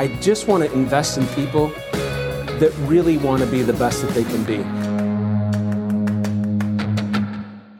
I 0.00 0.06
just 0.20 0.46
want 0.46 0.62
to 0.62 0.72
invest 0.72 1.18
in 1.18 1.26
people 1.28 1.72
that 2.60 2.72
really 2.82 3.18
want 3.18 3.42
to 3.42 3.48
be 3.48 3.62
the 3.62 3.72
best 3.72 4.00
that 4.02 4.12
they 4.12 4.22
can 4.22 4.44
be. 4.44 4.58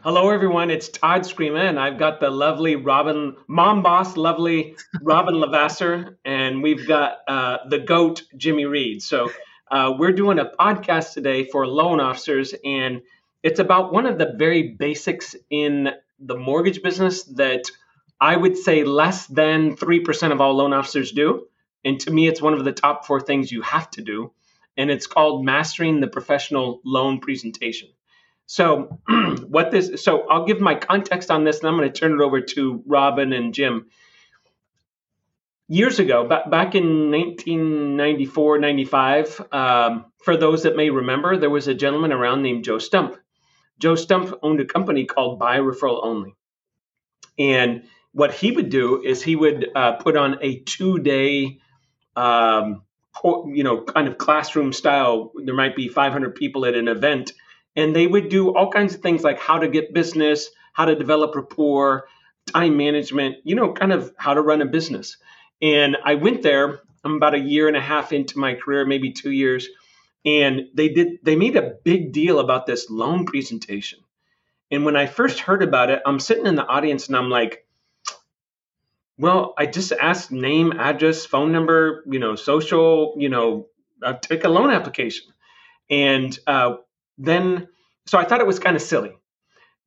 Hello, 0.02 0.30
everyone. 0.30 0.72
It's 0.72 0.88
Todd 0.88 1.20
Scrima, 1.20 1.68
and 1.68 1.78
I've 1.78 1.96
got 1.96 2.18
the 2.18 2.28
lovely 2.28 2.74
Robin, 2.74 3.36
mom 3.46 3.84
boss, 3.84 4.16
lovely 4.16 4.74
Robin 5.00 5.34
Lavasser, 5.40 6.16
and 6.24 6.60
we've 6.60 6.88
got 6.88 7.18
uh, 7.28 7.58
the 7.68 7.78
goat, 7.78 8.24
Jimmy 8.36 8.64
Reed. 8.64 9.00
So 9.00 9.30
uh, 9.70 9.94
we're 9.96 10.10
doing 10.10 10.40
a 10.40 10.50
podcast 10.58 11.12
today 11.12 11.44
for 11.44 11.68
loan 11.68 12.00
officers, 12.00 12.52
and 12.64 13.02
it's 13.44 13.60
about 13.60 13.92
one 13.92 14.06
of 14.06 14.18
the 14.18 14.32
very 14.36 14.70
basics 14.70 15.36
in 15.50 15.90
the 16.18 16.36
mortgage 16.36 16.82
business 16.82 17.22
that 17.36 17.70
I 18.20 18.36
would 18.36 18.56
say 18.56 18.82
less 18.82 19.28
than 19.28 19.76
3% 19.76 20.32
of 20.32 20.40
all 20.40 20.56
loan 20.56 20.72
officers 20.72 21.12
do. 21.12 21.46
And 21.84 22.00
to 22.00 22.10
me, 22.10 22.28
it's 22.28 22.42
one 22.42 22.54
of 22.54 22.64
the 22.64 22.72
top 22.72 23.06
four 23.06 23.20
things 23.20 23.52
you 23.52 23.62
have 23.62 23.90
to 23.92 24.02
do. 24.02 24.32
And 24.76 24.90
it's 24.90 25.06
called 25.06 25.44
mastering 25.44 26.00
the 26.00 26.06
professional 26.06 26.80
loan 26.84 27.20
presentation. 27.20 27.88
So, 28.46 28.98
what 29.48 29.70
this, 29.70 30.02
so 30.02 30.26
I'll 30.28 30.46
give 30.46 30.60
my 30.60 30.74
context 30.74 31.30
on 31.30 31.44
this 31.44 31.58
and 31.58 31.68
I'm 31.68 31.76
going 31.76 31.92
to 31.92 31.98
turn 31.98 32.12
it 32.12 32.22
over 32.22 32.40
to 32.40 32.82
Robin 32.86 33.32
and 33.32 33.52
Jim. 33.52 33.86
Years 35.70 35.98
ago, 35.98 36.26
back 36.26 36.74
in 36.74 37.10
1994, 37.10 38.58
95, 38.58 39.48
um, 39.52 40.06
for 40.22 40.34
those 40.34 40.62
that 40.62 40.76
may 40.76 40.88
remember, 40.88 41.36
there 41.36 41.50
was 41.50 41.68
a 41.68 41.74
gentleman 41.74 42.10
around 42.10 42.42
named 42.42 42.64
Joe 42.64 42.78
Stumpf. 42.78 43.18
Joe 43.78 43.94
Stump 43.94 44.34
owned 44.42 44.60
a 44.60 44.64
company 44.64 45.04
called 45.04 45.38
By 45.38 45.58
Referral 45.58 46.00
Only. 46.02 46.34
And 47.38 47.84
what 48.12 48.34
he 48.34 48.50
would 48.50 48.70
do 48.70 49.02
is 49.02 49.22
he 49.22 49.36
would 49.36 49.68
uh, 49.74 49.92
put 49.92 50.16
on 50.16 50.38
a 50.42 50.60
two 50.60 50.98
day, 50.98 51.60
um, 52.18 52.82
you 53.24 53.62
know, 53.62 53.82
kind 53.82 54.08
of 54.08 54.18
classroom 54.18 54.72
style. 54.72 55.32
There 55.36 55.54
might 55.54 55.76
be 55.76 55.88
500 55.88 56.34
people 56.34 56.66
at 56.66 56.74
an 56.74 56.88
event, 56.88 57.32
and 57.76 57.94
they 57.94 58.06
would 58.06 58.28
do 58.28 58.54
all 58.54 58.70
kinds 58.70 58.94
of 58.94 59.00
things 59.00 59.22
like 59.22 59.38
how 59.38 59.58
to 59.58 59.68
get 59.68 59.94
business, 59.94 60.50
how 60.72 60.86
to 60.86 60.96
develop 60.96 61.34
rapport, 61.36 62.08
time 62.46 62.76
management, 62.76 63.36
you 63.44 63.54
know, 63.54 63.72
kind 63.72 63.92
of 63.92 64.12
how 64.16 64.34
to 64.34 64.42
run 64.42 64.62
a 64.62 64.66
business. 64.66 65.16
And 65.62 65.96
I 66.04 66.16
went 66.16 66.42
there. 66.42 66.80
I'm 67.04 67.14
about 67.14 67.34
a 67.34 67.38
year 67.38 67.68
and 67.68 67.76
a 67.76 67.80
half 67.80 68.12
into 68.12 68.38
my 68.38 68.54
career, 68.54 68.84
maybe 68.84 69.12
two 69.12 69.30
years, 69.30 69.68
and 70.24 70.62
they 70.74 70.88
did. 70.88 71.18
They 71.22 71.36
made 71.36 71.56
a 71.56 71.74
big 71.84 72.12
deal 72.12 72.40
about 72.40 72.66
this 72.66 72.90
loan 72.90 73.26
presentation. 73.26 74.00
And 74.72 74.84
when 74.84 74.96
I 74.96 75.06
first 75.06 75.38
heard 75.38 75.62
about 75.62 75.90
it, 75.90 76.02
I'm 76.04 76.18
sitting 76.18 76.46
in 76.46 76.56
the 76.56 76.66
audience 76.66 77.06
and 77.06 77.16
I'm 77.16 77.30
like, 77.30 77.64
well, 79.18 79.54
I 79.58 79.66
just 79.66 79.92
asked 79.92 80.30
name, 80.30 80.72
address, 80.78 81.26
phone 81.26 81.50
number, 81.50 82.04
you 82.08 82.20
know, 82.20 82.36
social, 82.36 83.14
you 83.18 83.28
know, 83.28 83.66
uh, 84.02 84.14
take 84.14 84.44
a 84.44 84.48
loan 84.48 84.70
application. 84.70 85.26
And 85.90 86.38
uh, 86.46 86.76
then, 87.18 87.68
so 88.06 88.16
I 88.16 88.24
thought 88.24 88.40
it 88.40 88.46
was 88.46 88.60
kind 88.60 88.76
of 88.76 88.82
silly. 88.82 89.12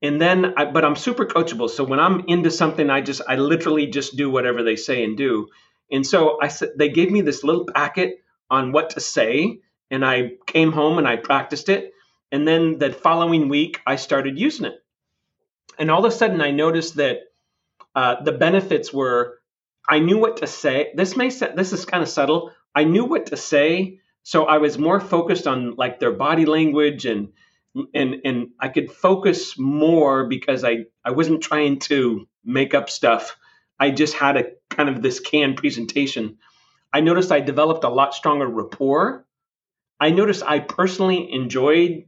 And 0.01 0.19
then, 0.19 0.53
I, 0.57 0.65
but 0.65 0.83
I'm 0.83 0.97
super 0.97 1.25
coachable. 1.25 1.69
So 1.69 1.83
when 1.85 1.99
I'm 1.99 2.25
into 2.27 2.51
something, 2.51 2.89
I 2.89 3.01
just, 3.01 3.21
I 3.27 3.37
literally 3.37 3.87
just 3.87 4.17
do 4.17 4.29
whatever 4.29 4.63
they 4.63 4.75
say 4.75 5.03
and 5.03 5.15
do. 5.15 5.47
And 5.89 6.05
so 6.05 6.37
I 6.41 6.49
said, 6.49 6.71
they 6.77 6.89
gave 6.89 7.11
me 7.11 7.21
this 7.21 7.43
little 7.43 7.65
packet 7.65 8.15
on 8.49 8.73
what 8.73 8.91
to 8.91 8.99
say. 8.99 9.59
And 9.89 10.05
I 10.05 10.31
came 10.45 10.71
home 10.71 10.97
and 10.97 11.07
I 11.07 11.15
practiced 11.15 11.69
it. 11.69 11.93
And 12.33 12.47
then 12.47 12.79
the 12.79 12.91
following 12.91 13.47
week, 13.47 13.79
I 13.85 13.95
started 13.95 14.39
using 14.39 14.65
it. 14.65 14.75
And 15.77 15.89
all 15.89 16.05
of 16.05 16.11
a 16.11 16.15
sudden, 16.15 16.41
I 16.41 16.51
noticed 16.51 16.95
that 16.95 17.19
uh, 17.95 18.23
the 18.23 18.31
benefits 18.31 18.93
were 18.93 19.39
I 19.87 19.99
knew 19.99 20.17
what 20.17 20.37
to 20.37 20.47
say. 20.47 20.91
This 20.95 21.17
may 21.17 21.29
this 21.29 21.73
is 21.73 21.85
kind 21.85 22.03
of 22.03 22.09
subtle. 22.09 22.51
I 22.73 22.83
knew 22.83 23.05
what 23.05 23.27
to 23.27 23.37
say, 23.37 23.99
so 24.23 24.45
I 24.45 24.59
was 24.59 24.77
more 24.77 24.99
focused 24.99 25.47
on 25.47 25.75
like 25.75 25.99
their 25.99 26.13
body 26.13 26.45
language 26.45 27.05
and 27.05 27.29
and 27.93 28.15
and 28.23 28.49
I 28.59 28.69
could 28.69 28.91
focus 28.91 29.57
more 29.57 30.27
because 30.27 30.63
I 30.63 30.85
I 31.03 31.11
wasn't 31.11 31.41
trying 31.41 31.79
to 31.79 32.27
make 32.43 32.73
up 32.73 32.89
stuff. 32.89 33.37
I 33.79 33.91
just 33.91 34.13
had 34.13 34.37
a 34.37 34.51
kind 34.69 34.89
of 34.89 35.01
this 35.01 35.19
canned 35.19 35.57
presentation. 35.57 36.37
I 36.93 37.01
noticed 37.01 37.31
I 37.31 37.39
developed 37.39 37.83
a 37.83 37.89
lot 37.89 38.13
stronger 38.13 38.47
rapport. 38.47 39.25
I 39.99 40.11
noticed 40.11 40.43
I 40.43 40.59
personally 40.59 41.31
enjoyed 41.31 42.05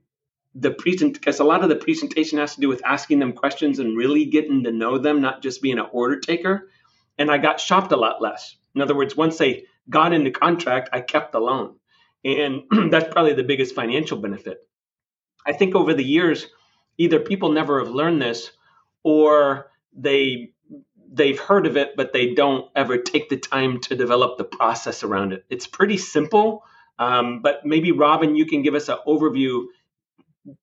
the 0.56 0.72
present 0.72 1.14
because 1.14 1.40
a 1.40 1.44
lot 1.44 1.64
of 1.64 1.70
the 1.70 1.76
presentation 1.76 2.38
has 2.40 2.56
to 2.56 2.62
do 2.62 2.68
with 2.68 2.86
asking 2.86 3.20
them 3.20 3.34
questions 3.34 3.80
and 3.80 3.98
really 3.98 4.26
getting 4.26 4.64
to 4.64 4.72
know 4.72 4.98
them, 4.98 5.22
not 5.22 5.42
just 5.42 5.62
being 5.62 5.80
an 5.80 5.88
order 5.92 6.20
taker. 6.20 6.70
And 7.18 7.32
I 7.32 7.38
got 7.38 7.60
shopped 7.60 7.92
a 7.92 7.98
lot 7.98 8.22
less. 8.22 8.56
In 8.76 8.82
other 8.82 8.96
words, 8.96 9.16
once 9.16 9.38
they 9.38 9.66
got 9.90 10.14
into 10.14 10.32
contract, 10.32 10.90
I 10.94 11.02
kept 11.02 11.32
the 11.32 11.40
loan. 11.40 11.76
And 12.24 12.64
that's 12.92 13.12
probably 13.12 13.34
the 13.34 13.44
biggest 13.44 13.76
financial 13.76 14.18
benefit. 14.18 14.68
I 15.46 15.54
think 15.54 15.76
over 15.76 15.94
the 15.94 16.04
years, 16.04 16.48
either 16.98 17.20
people 17.20 17.52
never 17.52 17.84
have 17.84 17.94
learned 17.94 18.22
this 18.22 18.52
or 19.04 19.72
they 19.96 20.52
they've 21.12 21.40
heard 21.40 21.68
of 21.68 21.78
it, 21.78 21.96
but 21.96 22.12
they 22.12 22.34
don't 22.34 22.72
ever 22.76 22.98
take 22.98 23.30
the 23.30 23.38
time 23.38 23.80
to 23.82 23.96
develop 23.96 24.38
the 24.38 24.44
process 24.44 25.04
around 25.04 25.32
it. 25.32 25.46
It's 25.48 25.68
pretty 25.68 25.98
simple, 25.98 26.64
um, 26.98 27.42
but 27.44 27.66
maybe 27.66 27.92
Robin, 27.92 28.36
you 28.36 28.48
can 28.48 28.64
give 28.64 28.74
us 28.74 28.90
an 28.90 28.98
overview 29.06 29.66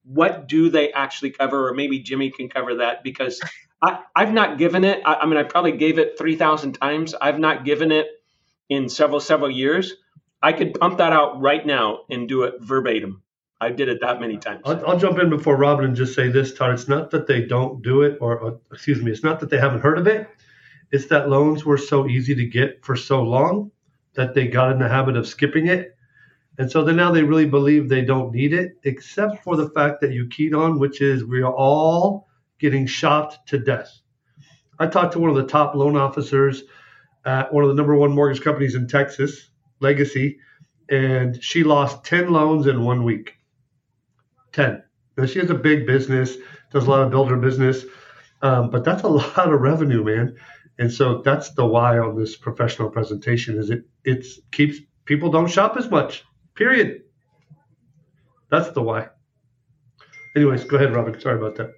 what 0.04 0.48
do 0.48 0.68
they 0.70 0.92
actually 0.92 1.30
cover? 1.30 1.68
Or 1.68 1.74
maybe 1.74 2.00
jimmy 2.00 2.30
can 2.30 2.48
cover 2.48 2.76
that 2.76 3.02
because 3.02 3.40
I, 3.82 4.00
have 4.16 4.32
not 4.32 4.58
given 4.58 4.84
it. 4.84 5.02
I, 5.04 5.14
I, 5.14 5.26
mean 5.26 5.38
i 5.38 5.42
probably 5.42 5.72
gave 5.72 5.98
it 5.98 6.18
3000 6.18 6.72
times. 6.74 7.14
I've 7.14 7.38
not 7.38 7.64
given 7.64 7.92
it 7.92 8.08
in 8.68 8.88
several 8.88 9.20
several 9.20 9.50
years. 9.50 9.94
I 10.42 10.52
could 10.52 10.78
pump 10.78 10.98
that 10.98 11.12
out 11.12 11.40
right 11.40 11.64
now 11.64 12.00
and 12.10 12.28
do 12.28 12.44
it 12.44 12.54
verbatim. 12.60 13.22
I 13.60 13.70
did 13.70 13.88
it 13.88 14.00
that 14.00 14.20
many 14.20 14.38
times. 14.38 14.62
I'll, 14.64 14.86
I'll 14.86 14.98
jump 14.98 15.18
in 15.18 15.28
before 15.28 15.56
robin 15.56 15.84
and 15.84 15.96
just 15.96 16.14
say 16.14 16.28
this 16.28 16.54
todd. 16.54 16.72
It's 16.72 16.88
not 16.88 17.10
that 17.10 17.26
they 17.26 17.44
don't 17.44 17.82
do 17.82 18.02
it 18.02 18.16
or, 18.20 18.38
or 18.38 18.60
excuse 18.72 19.02
me 19.02 19.10
it's 19.10 19.22
not 19.22 19.40
that 19.40 19.50
they 19.50 19.58
haven't 19.58 19.80
heard 19.80 19.98
of 19.98 20.06
it. 20.06 20.28
It's 20.92 21.06
that 21.06 21.28
loans 21.28 21.64
were 21.64 21.78
so 21.78 22.06
easy 22.06 22.34
to 22.34 22.46
get 22.46 22.84
for 22.84 22.96
so 22.96 23.22
long 23.22 23.70
that 24.14 24.34
they 24.34 24.48
got 24.48 24.72
in 24.72 24.78
the 24.78 24.88
habit 24.88 25.16
of 25.16 25.26
skipping 25.26 25.68
it 25.68 25.96
and 26.60 26.70
so 26.70 26.84
then 26.84 26.96
now 26.96 27.10
they 27.10 27.22
really 27.22 27.46
believe 27.46 27.88
they 27.88 28.02
don't 28.02 28.34
need 28.34 28.52
it, 28.52 28.72
except 28.84 29.42
for 29.42 29.56
the 29.56 29.70
fact 29.70 30.02
that 30.02 30.12
you 30.12 30.26
keyed 30.26 30.52
on, 30.52 30.78
which 30.78 31.00
is 31.00 31.24
we 31.24 31.40
are 31.40 31.54
all 31.54 32.28
getting 32.58 32.86
shopped 32.86 33.48
to 33.48 33.58
death. 33.58 33.90
I 34.78 34.86
talked 34.86 35.14
to 35.14 35.20
one 35.20 35.30
of 35.30 35.36
the 35.36 35.46
top 35.46 35.74
loan 35.74 35.96
officers 35.96 36.64
at 37.24 37.50
one 37.50 37.64
of 37.64 37.70
the 37.70 37.76
number 37.76 37.96
one 37.96 38.12
mortgage 38.12 38.42
companies 38.42 38.74
in 38.74 38.88
Texas, 38.88 39.48
Legacy, 39.80 40.38
and 40.90 41.42
she 41.42 41.64
lost 41.64 42.04
10 42.04 42.30
loans 42.30 42.66
in 42.66 42.84
one 42.84 43.04
week. 43.04 43.36
10. 44.52 44.82
Now, 45.16 45.24
she 45.24 45.38
has 45.38 45.48
a 45.48 45.54
big 45.54 45.86
business, 45.86 46.36
does 46.70 46.86
a 46.86 46.90
lot 46.90 47.00
of 47.00 47.10
builder 47.10 47.38
business, 47.38 47.86
um, 48.42 48.68
but 48.68 48.84
that's 48.84 49.02
a 49.02 49.08
lot 49.08 49.50
of 49.50 49.62
revenue, 49.62 50.04
man. 50.04 50.36
And 50.78 50.92
so 50.92 51.22
that's 51.22 51.54
the 51.54 51.64
why 51.64 51.98
on 51.98 52.18
this 52.18 52.36
professional 52.36 52.90
presentation 52.90 53.56
is 53.56 53.70
it 53.70 53.84
it 54.04 54.26
keeps 54.52 54.76
people 55.06 55.30
don't 55.30 55.48
shop 55.48 55.78
as 55.78 55.90
much. 55.90 56.22
Period. 56.60 57.04
That's 58.50 58.70
the 58.72 58.82
why. 58.82 59.08
Anyways, 60.36 60.64
go 60.64 60.76
ahead, 60.76 60.94
Robin. 60.94 61.18
Sorry 61.18 61.38
about 61.38 61.56
that. 61.56 61.72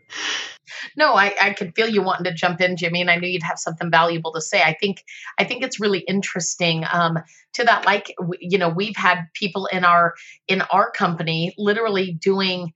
No, 0.97 1.15
I, 1.15 1.33
I 1.41 1.53
could 1.53 1.73
feel 1.77 1.89
you 1.89 2.03
wanting 2.03 2.25
to 2.25 2.35
jump 2.35 2.61
in, 2.61 2.77
Jimmy, 2.77 3.01
and 3.01 3.09
I 3.09 3.15
knew 3.15 3.29
you'd 3.29 3.45
have 3.45 3.61
something 3.61 3.93
valuable 3.93 4.33
to 4.33 4.41
say. 4.41 4.61
I 4.61 4.75
think 4.75 5.05
I 5.39 5.45
think 5.45 5.63
it's 5.63 5.79
really 5.79 6.01
interesting 6.01 6.85
um, 6.93 7.17
to 7.53 7.63
that. 7.63 7.87
Like 7.87 8.13
you 8.41 8.59
know, 8.59 8.71
we've 8.71 8.97
had 8.97 9.27
people 9.35 9.67
in 9.67 9.85
our 9.85 10.15
in 10.49 10.63
our 10.63 10.91
company 10.91 11.55
literally 11.57 12.19
doing 12.21 12.73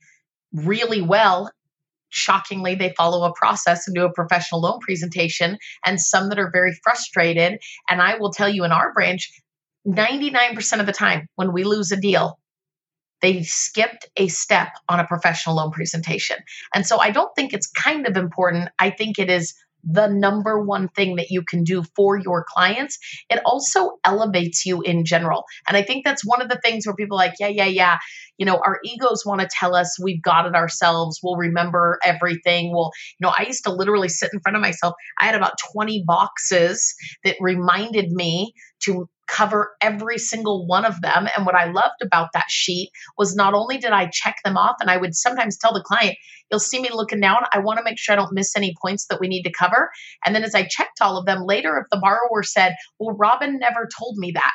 really 0.53 1.03
well 1.03 1.51
shockingly 2.11 2.77
they 2.77 2.95
follow 2.97 3.25
a 3.25 3.35
process 3.35 3.89
and 3.89 3.97
do 3.97 4.05
a 4.05 4.13
professional 4.13 4.61
loan 4.61 4.79
presentation 4.79 5.59
and 5.85 6.01
some 6.01 6.29
that 6.29 6.39
are 6.39 6.51
very 6.53 6.73
frustrated 6.85 7.59
and 7.91 8.01
i 8.01 8.17
will 8.17 8.33
tell 8.33 8.49
you 8.49 8.65
in 8.65 8.71
our 8.71 8.93
branch 8.93 9.29
99% 9.87 10.81
of 10.81 10.87
the 10.87 10.93
time 10.93 11.29
when 11.37 11.53
we 11.53 11.65
lose 11.65 11.93
a 11.93 11.97
deal, 11.97 12.39
they 13.23 13.43
skipped 13.43 14.09
a 14.17 14.29
step 14.29 14.69
on 14.89 15.01
a 15.01 15.07
professional 15.07 15.57
loan 15.57 15.71
presentation. 15.71 16.37
And 16.75 16.87
so 16.87 16.99
I 16.99 17.11
don't 17.11 17.35
think 17.35 17.53
it's 17.53 17.67
kind 17.71 18.07
of 18.07 18.17
important. 18.17 18.69
I 18.79 18.91
think 18.91 19.19
it 19.19 19.31
is 19.31 19.55
the 19.89 20.09
number 20.09 20.61
one 20.61 20.89
thing 20.89 21.17
that 21.17 21.31
you 21.31 21.43
can 21.43 21.63
do 21.63 21.85
for 21.95 22.19
your 22.19 22.45
clients. 22.49 22.99
It 23.31 23.41
also 23.47 23.93
elevates 24.05 24.67
you 24.67 24.83
in 24.83 25.05
general. 25.05 25.45
And 25.69 25.77
I 25.77 25.83
think 25.83 26.05
that's 26.05 26.27
one 26.27 26.43
of 26.43 26.49
the 26.49 26.61
things 26.63 26.87
where 26.87 26.97
people 26.97 27.17
like, 27.17 27.35
yeah, 27.39 27.49
yeah, 27.49 27.67
yeah. 27.67 27.99
You 28.39 28.47
know, 28.47 28.61
our 28.65 28.79
egos 28.85 29.25
want 29.25 29.41
to 29.41 29.49
tell 29.51 29.75
us 29.75 29.99
we've 30.01 30.23
got 30.23 30.47
it 30.47 30.55
ourselves. 30.55 31.21
We'll 31.23 31.37
remember 31.37 31.99
everything. 32.05 32.73
Well, 32.73 32.93
you 33.19 33.27
know, 33.27 33.33
I 33.37 33.43
used 33.43 33.65
to 33.65 33.73
literally 33.73 34.09
sit 34.09 34.31
in 34.33 34.41
front 34.41 34.57
of 34.57 34.63
myself. 34.63 34.95
I 35.19 35.27
had 35.27 35.35
about 35.35 35.55
20 35.73 36.05
boxes 36.07 36.95
that 37.25 37.37
reminded 37.41 38.11
me 38.11 38.53
to 38.85 39.09
cover 39.27 39.73
every 39.81 40.19
single 40.19 40.67
one 40.67 40.85
of 40.85 41.01
them. 41.01 41.29
And 41.37 41.47
what 41.47 41.55
I 41.55 41.71
loved 41.71 42.03
about 42.03 42.29
that 42.35 42.49
sheet 42.49 42.91
was 43.19 43.35
not 43.35 43.55
only 43.55 43.79
did 43.79 43.91
I 43.91 44.09
check 44.13 44.37
them 44.45 44.57
off, 44.57 44.77
and 44.81 44.91
I 44.91 44.97
would 44.97 45.15
sometimes 45.17 45.59
tell 45.59 45.75
the 45.75 45.83
client, 45.83 46.17
you'll 46.51 46.61
see 46.61 46.81
me 46.81 46.91
looking 46.93 47.21
down. 47.21 47.39
I 47.53 47.59
want 47.59 47.79
to 47.79 47.85
make 47.85 47.99
sure 47.99 48.13
I 48.13 48.17
don't 48.17 48.35
miss 48.35 48.57
any 48.57 48.75
points 48.81 49.07
that 49.07 49.21
we 49.21 49.29
need 49.29 49.43
to 49.43 49.53
cover. 49.53 49.91
And 50.25 50.35
then 50.35 50.45
as 50.45 50.55
I 50.55 50.63
checked 50.63 51.01
all 51.01 51.19
of 51.19 51.27
them 51.27 51.43
later, 51.45 51.77
if 51.79 51.87
the 51.91 51.99
borrower 51.99 52.43
said, 52.43 52.77
well, 52.99 53.17
Robin 53.17 53.59
never 53.59 53.89
told 53.99 54.17
me 54.17 54.33
that. 54.33 54.53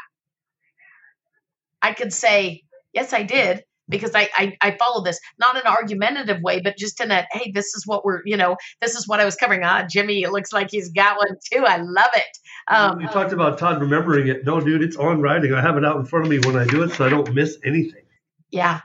I 1.81 1.93
could 1.93 2.13
say, 2.13 2.61
yes, 2.93 3.11
I 3.11 3.23
did 3.23 3.63
because 3.91 4.15
I, 4.15 4.29
I 4.35 4.57
I 4.61 4.71
follow 4.77 5.03
this 5.03 5.19
not 5.37 5.55
in 5.55 5.61
an 5.61 5.67
argumentative 5.67 6.41
way, 6.41 6.61
but 6.61 6.77
just 6.77 6.99
in 6.99 7.11
a 7.11 7.27
hey, 7.31 7.51
this 7.53 7.75
is 7.75 7.85
what 7.85 8.03
we're 8.03 8.21
you 8.25 8.37
know 8.37 8.57
this 8.81 8.95
is 8.95 9.07
what 9.07 9.19
I 9.19 9.25
was 9.25 9.35
covering. 9.35 9.61
Ah, 9.63 9.85
Jimmy, 9.87 10.23
it 10.23 10.31
looks 10.31 10.51
like 10.51 10.71
he's 10.71 10.89
got 10.89 11.17
one 11.17 11.37
too. 11.51 11.63
I 11.65 11.77
love 11.77 12.09
it. 12.15 12.37
Um, 12.67 13.01
you 13.01 13.07
talked 13.09 13.33
about 13.33 13.59
Todd 13.59 13.79
remembering 13.81 14.27
it. 14.27 14.45
No, 14.45 14.59
dude, 14.59 14.81
it's 14.81 14.95
on 14.95 15.21
writing. 15.21 15.53
I 15.53 15.61
have 15.61 15.77
it 15.77 15.85
out 15.85 15.97
in 15.97 16.05
front 16.05 16.25
of 16.25 16.31
me 16.31 16.39
when 16.39 16.55
I 16.55 16.65
do 16.65 16.81
it, 16.83 16.93
so 16.93 17.05
I 17.05 17.09
don't 17.09 17.33
miss 17.33 17.57
anything. 17.63 18.03
Yeah. 18.49 18.81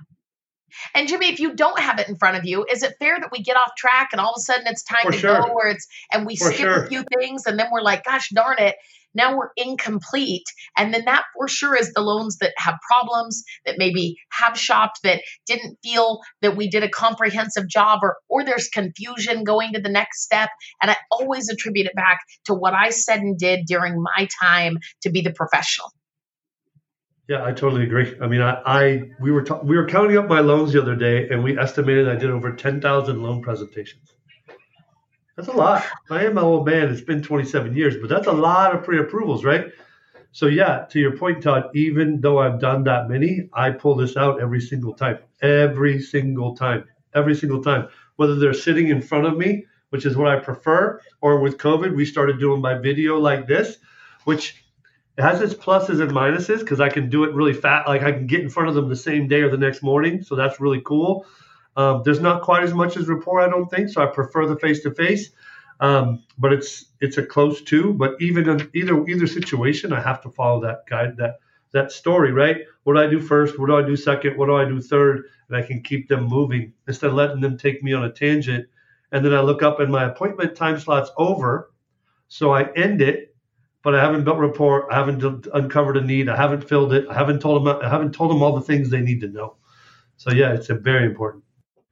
And 0.95 1.09
Jimmy, 1.09 1.29
if 1.29 1.41
you 1.41 1.55
don't 1.55 1.79
have 1.79 1.99
it 1.99 2.09
in 2.09 2.17
front 2.17 2.37
of 2.37 2.45
you, 2.45 2.67
is 2.71 2.83
it 2.83 2.97
fair 2.99 3.19
that 3.19 3.31
we 3.33 3.43
get 3.43 3.57
off 3.57 3.71
track 3.77 4.11
and 4.13 4.21
all 4.21 4.33
of 4.33 4.37
a 4.37 4.41
sudden 4.41 4.67
it's 4.67 4.83
time 4.83 5.05
For 5.05 5.13
to 5.13 5.19
sure. 5.19 5.41
go 5.41 5.55
where 5.55 5.69
it's 5.69 5.87
and 6.13 6.27
we 6.27 6.37
For 6.37 6.53
skip 6.53 6.57
sure. 6.57 6.85
a 6.85 6.89
few 6.89 7.03
things 7.19 7.47
and 7.47 7.59
then 7.59 7.69
we're 7.73 7.81
like, 7.81 8.05
gosh 8.05 8.29
darn 8.31 8.57
it, 8.59 8.77
now 9.17 9.37
we're 9.37 9.51
incomplete. 9.57 10.45
And 10.77 10.93
then 10.93 11.05
that 11.07 11.25
for 11.35 11.49
sure 11.49 11.75
is 11.75 11.93
the 11.93 12.01
loans 12.01 12.39
that 12.39 12.53
have 12.59 12.77
problems, 12.89 13.43
that 13.65 13.77
maybe 13.79 14.17
have 14.31 14.59
shopped, 14.59 15.01
that 15.03 15.23
didn't 15.47 15.79
feel 15.83 16.21
that 16.43 16.57
we 16.57 16.69
did 16.69 16.83
a 16.83 16.89
comprehensive 16.89 17.69
job, 17.69 18.01
or 18.03 18.17
or 18.29 18.45
there's 18.45 18.69
confusion 18.69 19.45
going 19.45 19.73
to 19.73 19.81
the 19.81 19.89
next 19.89 20.23
step. 20.23 20.51
And 20.81 20.91
I 20.91 20.97
always 21.11 21.49
attribute 21.49 21.87
it 21.87 21.95
back 21.95 22.21
to 22.45 22.55
what 22.55 22.75
I 22.75 22.91
said 22.91 23.21
and 23.21 23.39
did 23.39 23.67
during 23.67 24.03
my 24.03 24.29
time 24.41 24.79
to 25.03 25.11
be 25.11 25.23
the 25.23 25.33
professional. 25.33 25.91
Yeah, 27.29 27.45
I 27.45 27.53
totally 27.53 27.83
agree. 27.83 28.15
I 28.21 28.29
mean, 28.29 28.41
I, 28.41 28.63
I 28.65 29.03
we 29.21 29.33
were 29.33 29.43
ta- 29.43 29.61
we 29.61 29.77
were 29.77 29.87
counting 29.87 30.17
up 30.17 30.29
my 30.29 30.41
loans 30.41 30.73
the 30.73 30.81
other 30.81 30.95
day, 30.95 31.29
and 31.29 31.43
we 31.43 31.59
estimated 31.59 32.09
I 32.09 32.15
did 32.15 32.31
over 32.31 32.55
ten 32.55 32.81
thousand 32.81 33.21
loan 33.23 33.43
presentations. 33.43 34.16
That's 35.37 35.49
a 35.49 35.53
lot. 35.53 35.85
I 36.11 36.25
am 36.25 36.39
an 36.39 36.45
old 36.45 36.65
man. 36.65 36.89
It's 36.89 37.03
been 37.03 37.23
27 37.23 37.77
years, 37.77 37.97
but 38.01 38.09
that's 38.09 38.27
a 38.27 38.33
lot 38.33 38.75
of 38.75 38.83
pre-approvals, 38.83 39.45
right? 39.45 39.67
So 40.33 40.47
yeah, 40.47 40.87
to 40.91 40.99
your 40.99 41.15
point, 41.17 41.43
Todd. 41.43 41.65
Even 41.75 42.23
though 42.23 42.39
I've 42.39 42.59
done 42.59 42.85
that 42.85 43.09
many, 43.09 43.51
I 43.53 43.71
pull 43.71 43.97
this 43.97 44.17
out 44.17 44.41
every 44.41 44.63
single 44.63 44.95
time. 44.95 45.19
Every 45.43 46.01
single 46.01 46.57
time. 46.57 46.85
Every 47.15 47.35
single 47.35 47.63
time. 47.63 47.89
Whether 48.17 48.37
they're 48.37 48.55
sitting 48.55 48.89
in 48.89 49.03
front 49.03 49.27
of 49.27 49.37
me, 49.37 49.67
which 49.91 50.07
is 50.07 50.17
what 50.17 50.29
I 50.29 50.41
prefer, 50.41 51.01
or 51.21 51.41
with 51.41 51.59
COVID, 51.59 51.95
we 51.95 52.07
started 52.07 52.41
doing 52.41 52.63
my 52.63 52.79
video 52.79 53.19
like 53.19 53.47
this, 53.47 53.77
which 54.25 54.65
it 55.19 55.23
has 55.23 55.43
its 55.43 55.55
pluses 55.55 56.01
and 56.01 56.11
minuses 56.13 56.61
because 56.61 56.81
I 56.81 56.89
can 56.89 57.11
do 57.11 57.25
it 57.25 57.35
really 57.35 57.55
fast. 57.55 57.89
Like 57.89 58.03
I 58.03 58.13
can 58.13 58.27
get 58.27 58.41
in 58.41 58.49
front 58.49 58.71
of 58.71 58.75
them 58.75 58.89
the 58.89 58.97
same 58.97 59.29
day 59.29 59.43
or 59.43 59.51
the 59.51 59.59
next 59.59 59.83
morning, 59.83 60.23
so 60.23 60.35
that's 60.35 60.61
really 60.61 60.81
cool. 60.83 61.27
Um, 61.77 62.03
there's 62.05 62.21
not 62.21 62.43
quite 62.43 62.63
as 62.65 62.75
much 62.75 62.97
as 62.97 63.09
rapport, 63.09 63.41
I 63.41 63.49
don't 63.49 63.71
think, 63.71 63.89
so 63.91 64.03
I 64.03 64.07
prefer 64.07 64.47
the 64.47 64.57
face 64.57 64.83
to 64.83 64.91
face. 64.93 65.31
But 66.39 66.53
it's 66.53 66.87
it's 67.01 67.19
a 67.19 67.27
close 67.27 67.63
two. 67.63 67.95
But 67.95 68.17
even 68.21 68.49
in 68.49 68.71
either 68.75 69.07
either 69.07 69.27
situation, 69.27 69.93
I 69.93 70.01
have 70.01 70.23
to 70.23 70.31
follow 70.31 70.61
that 70.63 70.87
guide 70.89 71.17
that 71.19 71.41
that 71.73 71.93
story, 71.93 72.33
right? 72.33 72.59
What 72.85 72.95
do 72.95 73.01
I 73.01 73.09
do 73.09 73.21
first? 73.21 73.59
What 73.59 73.67
do 73.67 73.77
I 73.77 73.83
do 73.83 73.97
second? 73.97 74.37
What 74.39 74.47
do 74.47 74.57
I 74.57 74.65
do 74.65 74.81
third? 74.81 75.25
And 75.49 75.57
I 75.57 75.63
can 75.63 75.83
keep 75.83 76.09
them 76.09 76.25
moving 76.25 76.73
instead 76.89 77.11
of 77.11 77.15
letting 77.17 77.41
them 77.41 77.59
take 77.59 77.83
me 77.83 77.93
on 77.93 78.05
a 78.05 78.13
tangent. 78.13 78.67
And 79.13 79.25
then 79.25 79.35
I 79.35 79.41
look 79.41 79.63
up 79.63 79.81
and 79.81 79.93
my 79.93 80.05
appointment 80.05 80.57
time 80.57 80.79
slot's 80.79 81.11
over, 81.17 81.73
so 82.29 82.53
I 82.53 82.73
end 82.75 83.03
it 83.03 83.37
but 83.87 83.95
I 83.95 84.01
haven't 84.01 84.25
built 84.25 84.39
rapport. 84.39 84.93
I 84.93 84.97
haven't 84.97 85.47
uncovered 85.55 85.97
a 85.97 86.01
need. 86.01 86.29
I 86.29 86.35
haven't 86.37 86.69
filled 86.69 86.93
it. 86.93 87.07
I 87.09 87.15
haven't 87.15 87.41
told 87.41 87.65
them. 87.65 87.79
I 87.81 87.89
haven't 87.89 88.15
told 88.15 88.33
them 88.33 88.43
all 88.43 88.57
the 88.57 88.61
things 88.61 88.91
they 88.91 89.01
need 89.01 89.21
to 89.21 89.29
know. 89.29 89.59
So 90.17 90.33
yeah, 90.33 90.55
it's 90.55 90.71
a 90.71 90.75
very 90.75 91.07
important. 91.07 91.45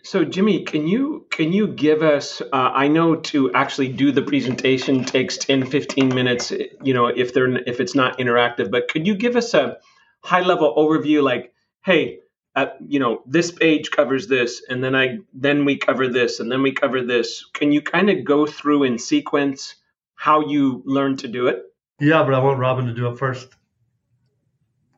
So 0.04 0.22
Jimmy, 0.22 0.64
can 0.64 0.86
you 0.86 1.26
can 1.30 1.54
you 1.54 1.66
give 1.66 2.02
us 2.02 2.42
uh, 2.42 2.46
I 2.52 2.88
know 2.88 3.16
to 3.32 3.50
actually 3.54 3.88
do 3.88 4.12
the 4.12 4.20
presentation 4.20 5.02
takes 5.02 5.38
10 5.38 5.64
15 5.64 6.14
minutes, 6.14 6.52
you 6.82 6.92
know, 6.92 7.06
if 7.06 7.32
they're 7.32 7.56
if 7.66 7.80
it's 7.80 7.94
not 7.94 8.18
interactive, 8.18 8.70
but 8.70 8.88
could 8.88 9.06
you 9.06 9.14
give 9.14 9.34
us 9.34 9.54
a 9.54 9.78
high 10.22 10.42
level 10.42 10.74
overview 10.76 11.22
like 11.22 11.54
hey, 11.86 12.18
uh, 12.54 12.66
you 12.86 13.00
know, 13.00 13.22
this 13.26 13.50
page 13.50 13.90
covers 13.90 14.28
this 14.28 14.62
and 14.68 14.84
then 14.84 14.94
I 14.94 15.20
then 15.32 15.64
we 15.64 15.78
cover 15.78 16.06
this 16.08 16.38
and 16.38 16.52
then 16.52 16.60
we 16.60 16.72
cover 16.72 17.02
this. 17.02 17.46
Can 17.54 17.72
you 17.72 17.80
kind 17.80 18.10
of 18.10 18.24
go 18.24 18.44
through 18.44 18.82
in 18.82 18.98
sequence 18.98 19.74
how 20.16 20.46
you 20.46 20.82
learn 20.84 21.16
to 21.18 21.28
do 21.28 21.46
it? 21.46 21.62
Yeah, 21.98 22.22
but 22.24 22.34
I 22.34 22.40
want 22.40 22.58
Robin 22.58 22.86
to 22.86 22.92
do 22.92 23.08
it 23.08 23.18
first. 23.18 23.48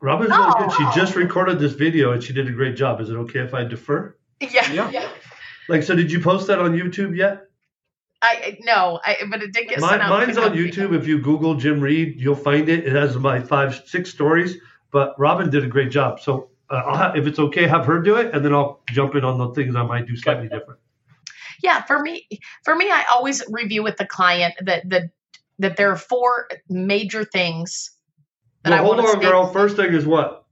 Robin's 0.01 0.31
really 0.31 0.51
good. 0.59 0.69
Oh. 0.69 0.91
She 0.91 0.99
just 0.99 1.15
recorded 1.15 1.59
this 1.59 1.71
video 1.71 2.11
and 2.11 2.21
she 2.21 2.33
did 2.33 2.49
a 2.49 2.51
great 2.51 2.75
job. 2.75 2.99
Is 2.99 3.09
it 3.09 3.15
okay 3.15 3.39
if 3.39 3.53
I 3.53 3.63
defer? 3.63 4.13
Yeah. 4.39 4.89
Yeah. 4.91 5.09
Like, 5.69 5.83
so 5.83 5.95
did 5.95 6.11
you 6.11 6.19
post 6.19 6.47
that 6.47 6.59
on 6.59 6.73
YouTube 6.73 7.15
yet? 7.15 7.43
I 8.21 8.57
no, 8.61 8.99
I 9.05 9.17
but 9.29 9.43
it 9.43 9.53
did 9.53 9.67
get 9.67 9.79
Mine, 9.79 9.89
sent 9.91 10.01
out. 10.03 10.09
mine's 10.09 10.37
on 10.37 10.53
YouTube. 10.53 10.95
If 10.95 11.07
you 11.07 11.19
Google 11.19 11.55
Jim 11.55 11.79
Reed, 11.79 12.19
you'll 12.19 12.35
find 12.35 12.67
it. 12.67 12.85
It 12.85 12.93
has 12.93 13.15
my 13.15 13.39
five, 13.39 13.83
six 13.85 14.09
stories. 14.09 14.57
But 14.91 15.13
Robin 15.19 15.49
did 15.49 15.63
a 15.63 15.67
great 15.67 15.91
job. 15.91 16.19
So 16.19 16.49
uh, 16.69 16.97
have, 16.97 17.15
if 17.15 17.27
it's 17.27 17.37
okay, 17.37 17.67
have 17.67 17.85
her 17.85 18.01
do 18.01 18.15
it, 18.15 18.33
and 18.33 18.43
then 18.43 18.53
I'll 18.53 18.81
jump 18.89 19.13
in 19.15 19.23
on 19.23 19.37
the 19.37 19.49
things 19.53 19.75
I 19.75 19.83
might 19.83 20.07
do 20.07 20.15
slightly 20.15 20.47
different. 20.47 20.79
Yeah, 21.61 21.83
for 21.83 21.99
me, 21.99 22.27
for 22.63 22.75
me, 22.75 22.89
I 22.89 23.05
always 23.13 23.43
review 23.49 23.83
with 23.83 23.97
the 23.97 24.05
client 24.05 24.55
that 24.61 24.89
that 24.89 25.11
that 25.59 25.77
there 25.77 25.91
are 25.91 25.97
four 25.97 26.47
major 26.69 27.23
things 27.23 27.91
that 28.63 28.71
Well, 28.71 28.79
I 28.79 28.83
hold 28.83 29.15
on, 29.15 29.19
girl. 29.21 29.47
First 29.53 29.75
thing 29.75 29.93
is 29.93 30.05
what? 30.05 30.46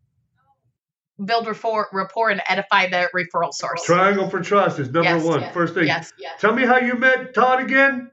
Build 1.24 1.48
rapport, 1.48 1.88
rapport, 1.94 2.30
and 2.30 2.42
edify 2.48 2.88
the 2.90 3.10
referral 3.16 3.54
source. 3.54 3.84
Triangle 3.84 4.30
for 4.30 4.42
trust 4.42 4.80
is 4.80 4.88
number 4.90 5.04
Yes, 5.10 5.24
one. 5.24 5.42
yes, 5.42 5.54
First 5.54 5.74
thing. 5.74 5.88
Yes, 5.88 6.12
yes. 6.20 6.42
Tell 6.42 6.54
me 6.54 6.66
how 6.66 6.78
you 6.80 6.96
met 6.96 7.34
Todd 7.34 7.62
again. 7.62 8.12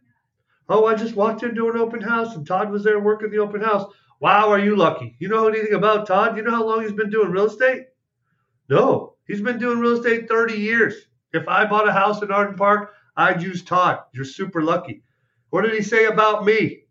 Oh, 0.69 0.87
I 0.87 0.94
just 0.94 1.16
walked 1.16 1.43
into 1.43 1.69
an 1.69 1.76
open 1.76 2.00
house 2.00 2.37
and 2.37 2.46
Todd 2.46 2.70
was 2.70 2.84
there 2.84 3.00
working 3.00 3.31
the 3.31 3.38
open 3.38 3.60
house. 3.60 3.90
Wow, 4.20 4.50
are 4.50 4.58
you 4.58 4.76
lucky? 4.76 5.16
You 5.19 5.28
know 5.28 5.49
anything 5.49 5.75
about 5.75 6.06
Todd? 6.06 6.37
You 6.37 6.43
know 6.44 6.52
how 6.52 6.64
long 6.64 6.82
he's 6.82 6.93
been 6.93 7.10
doing 7.10 7.31
real 7.32 7.46
estate? 7.46 7.87
No, 8.69 9.16
he's 9.26 9.40
been 9.40 9.58
doing 9.58 9.81
real 9.81 9.98
estate 9.98 10.28
30 10.28 10.55
years. 10.55 10.94
If 11.32 11.48
I 11.48 11.66
bought 11.66 11.88
a 11.88 11.93
house 11.93 12.22
in 12.22 12.31
Arden 12.31 12.55
Park, 12.56 12.93
I'd 13.16 13.43
use 13.43 13.64
Todd. 13.64 13.98
You're 14.12 14.25
super 14.25 14.62
lucky. 14.62 15.02
What 15.50 15.62
did 15.62 15.75
he 15.75 15.82
say 15.82 16.05
about 16.06 16.44
me? 16.44 16.84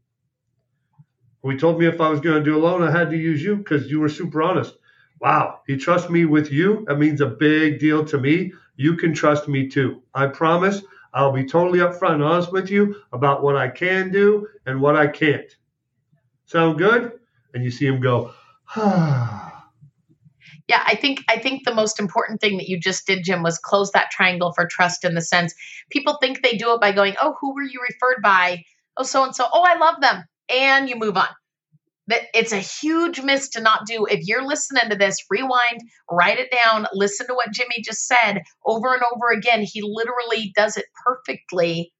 Well, 1.41 1.53
he 1.53 1.57
told 1.59 1.79
me 1.79 1.87
if 1.87 1.99
I 2.01 2.09
was 2.09 2.19
going 2.19 2.37
to 2.37 2.43
do 2.43 2.57
a 2.57 2.59
loan, 2.59 2.83
I 2.83 2.91
had 2.91 3.09
to 3.11 3.17
use 3.17 3.41
you 3.41 3.55
because 3.55 3.89
you 3.89 3.99
were 3.99 4.09
super 4.09 4.43
honest. 4.43 4.75
Wow, 5.21 5.59
he 5.67 5.77
trusts 5.77 6.09
me 6.09 6.25
with 6.25 6.51
you. 6.51 6.83
That 6.87 6.97
means 6.97 7.21
a 7.21 7.27
big 7.27 7.79
deal 7.79 8.03
to 8.05 8.17
me. 8.17 8.53
You 8.75 8.97
can 8.97 9.13
trust 9.13 9.47
me 9.47 9.69
too. 9.69 10.01
I 10.15 10.25
promise 10.25 10.81
I'll 11.13 11.31
be 11.31 11.45
totally 11.45 11.79
upfront 11.79 12.15
and 12.15 12.23
honest 12.23 12.51
with 12.51 12.71
you 12.71 12.95
about 13.13 13.43
what 13.43 13.55
I 13.55 13.67
can 13.69 14.11
do 14.11 14.47
and 14.65 14.81
what 14.81 14.95
I 14.95 15.07
can't. 15.07 15.55
Sound 16.45 16.79
good? 16.79 17.11
And 17.53 17.63
you 17.63 17.69
see 17.69 17.85
him 17.85 17.99
go, 18.01 18.33
ah. 18.75 19.47
Yeah, 20.67 20.83
I 20.85 20.95
think 20.95 21.25
I 21.27 21.37
think 21.37 21.65
the 21.65 21.73
most 21.75 21.99
important 21.99 22.39
thing 22.39 22.55
that 22.57 22.69
you 22.69 22.79
just 22.79 23.05
did, 23.05 23.25
Jim, 23.25 23.43
was 23.43 23.57
close 23.57 23.91
that 23.91 24.09
triangle 24.09 24.53
for 24.53 24.65
trust 24.65 25.03
in 25.03 25.15
the 25.15 25.21
sense 25.21 25.53
people 25.89 26.17
think 26.21 26.41
they 26.41 26.53
do 26.53 26.73
it 26.73 26.79
by 26.79 26.93
going, 26.93 27.15
Oh, 27.19 27.35
who 27.41 27.53
were 27.53 27.63
you 27.63 27.81
referred 27.81 28.21
by? 28.23 28.63
Oh, 28.95 29.03
so 29.03 29.23
and 29.25 29.35
so. 29.35 29.45
Oh, 29.51 29.63
I 29.67 29.77
love 29.77 29.99
them. 29.99 30.23
And 30.47 30.87
you 30.87 30.95
move 30.95 31.17
on. 31.17 31.27
That 32.11 32.23
it's 32.33 32.51
a 32.51 32.57
huge 32.57 33.21
miss 33.21 33.47
to 33.49 33.61
not 33.61 33.87
do. 33.87 34.05
If 34.05 34.27
you're 34.27 34.45
listening 34.45 34.89
to 34.89 34.97
this, 34.97 35.17
rewind, 35.29 35.81
write 36.11 36.39
it 36.39 36.53
down, 36.63 36.85
listen 36.93 37.25
to 37.27 37.33
what 37.33 37.53
Jimmy 37.53 37.81
just 37.83 38.05
said 38.05 38.41
over 38.65 38.93
and 38.93 39.01
over 39.15 39.31
again. 39.31 39.63
He 39.63 39.81
literally 39.81 40.51
does 40.55 40.75
it 40.75 40.85
perfectly. 41.05 41.93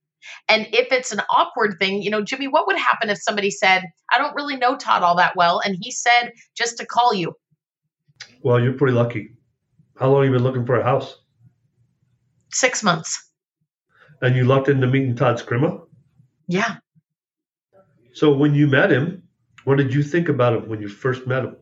And 0.50 0.68
if 0.74 0.92
it's 0.92 1.14
an 1.14 1.22
awkward 1.30 1.78
thing, 1.80 2.02
you 2.02 2.10
know, 2.10 2.22
Jimmy, 2.22 2.50
what 2.50 2.68
would 2.68 2.78
happen 2.78 3.10
if 3.10 3.22
somebody 3.22 3.50
said, 3.50 3.84
I 4.12 4.18
don't 4.18 4.36
really 4.36 4.58
know 4.58 4.76
Todd 4.76 5.02
all 5.02 5.16
that 5.16 5.38
well, 5.38 5.62
and 5.64 5.78
he 5.80 5.92
said 5.92 6.34
just 6.56 6.78
to 6.78 6.86
call 6.86 7.14
you? 7.14 7.34
Well, 8.44 8.60
you're 8.60 8.74
pretty 8.74 8.94
lucky. 8.94 9.32
How 9.98 10.10
long 10.10 10.26
you 10.26 10.32
been 10.32 10.44
looking 10.44 10.66
for 10.66 10.78
a 10.78 10.84
house? 10.84 11.18
Six 12.52 12.84
months. 12.84 13.32
And 14.22 14.36
you 14.36 14.44
lucked 14.44 14.68
into 14.68 14.88
meeting 14.88 15.16
Todd 15.16 15.38
Scrima? 15.38 15.82
Yeah. 16.48 16.78
So 18.14 18.34
when 18.34 18.54
you 18.54 18.68
met 18.68 18.92
him, 18.92 19.24
what 19.64 19.78
did 19.78 19.94
you 19.94 20.04
think 20.04 20.30
about 20.30 20.54
him 20.54 20.70
when 20.70 20.82
you 20.82 20.88
first 20.88 21.28
met 21.28 21.46
him? 21.46 21.56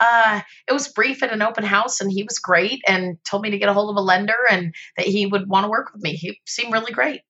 Uh, 0.00 0.40
it 0.68 0.72
was 0.72 0.88
brief 0.88 1.22
at 1.22 1.32
an 1.32 1.42
open 1.42 1.62
house, 1.62 2.00
and 2.00 2.10
he 2.10 2.24
was 2.24 2.38
great 2.38 2.82
and 2.88 3.16
told 3.24 3.42
me 3.42 3.50
to 3.50 3.58
get 3.58 3.68
a 3.68 3.72
hold 3.72 3.90
of 3.90 3.96
a 3.96 4.04
lender 4.04 4.34
and 4.50 4.74
that 4.96 5.06
he 5.06 5.26
would 5.26 5.48
want 5.48 5.64
to 5.64 5.70
work 5.70 5.92
with 5.92 6.02
me. 6.02 6.14
He 6.14 6.40
seemed 6.44 6.72
really 6.72 6.92
great. 6.92 7.20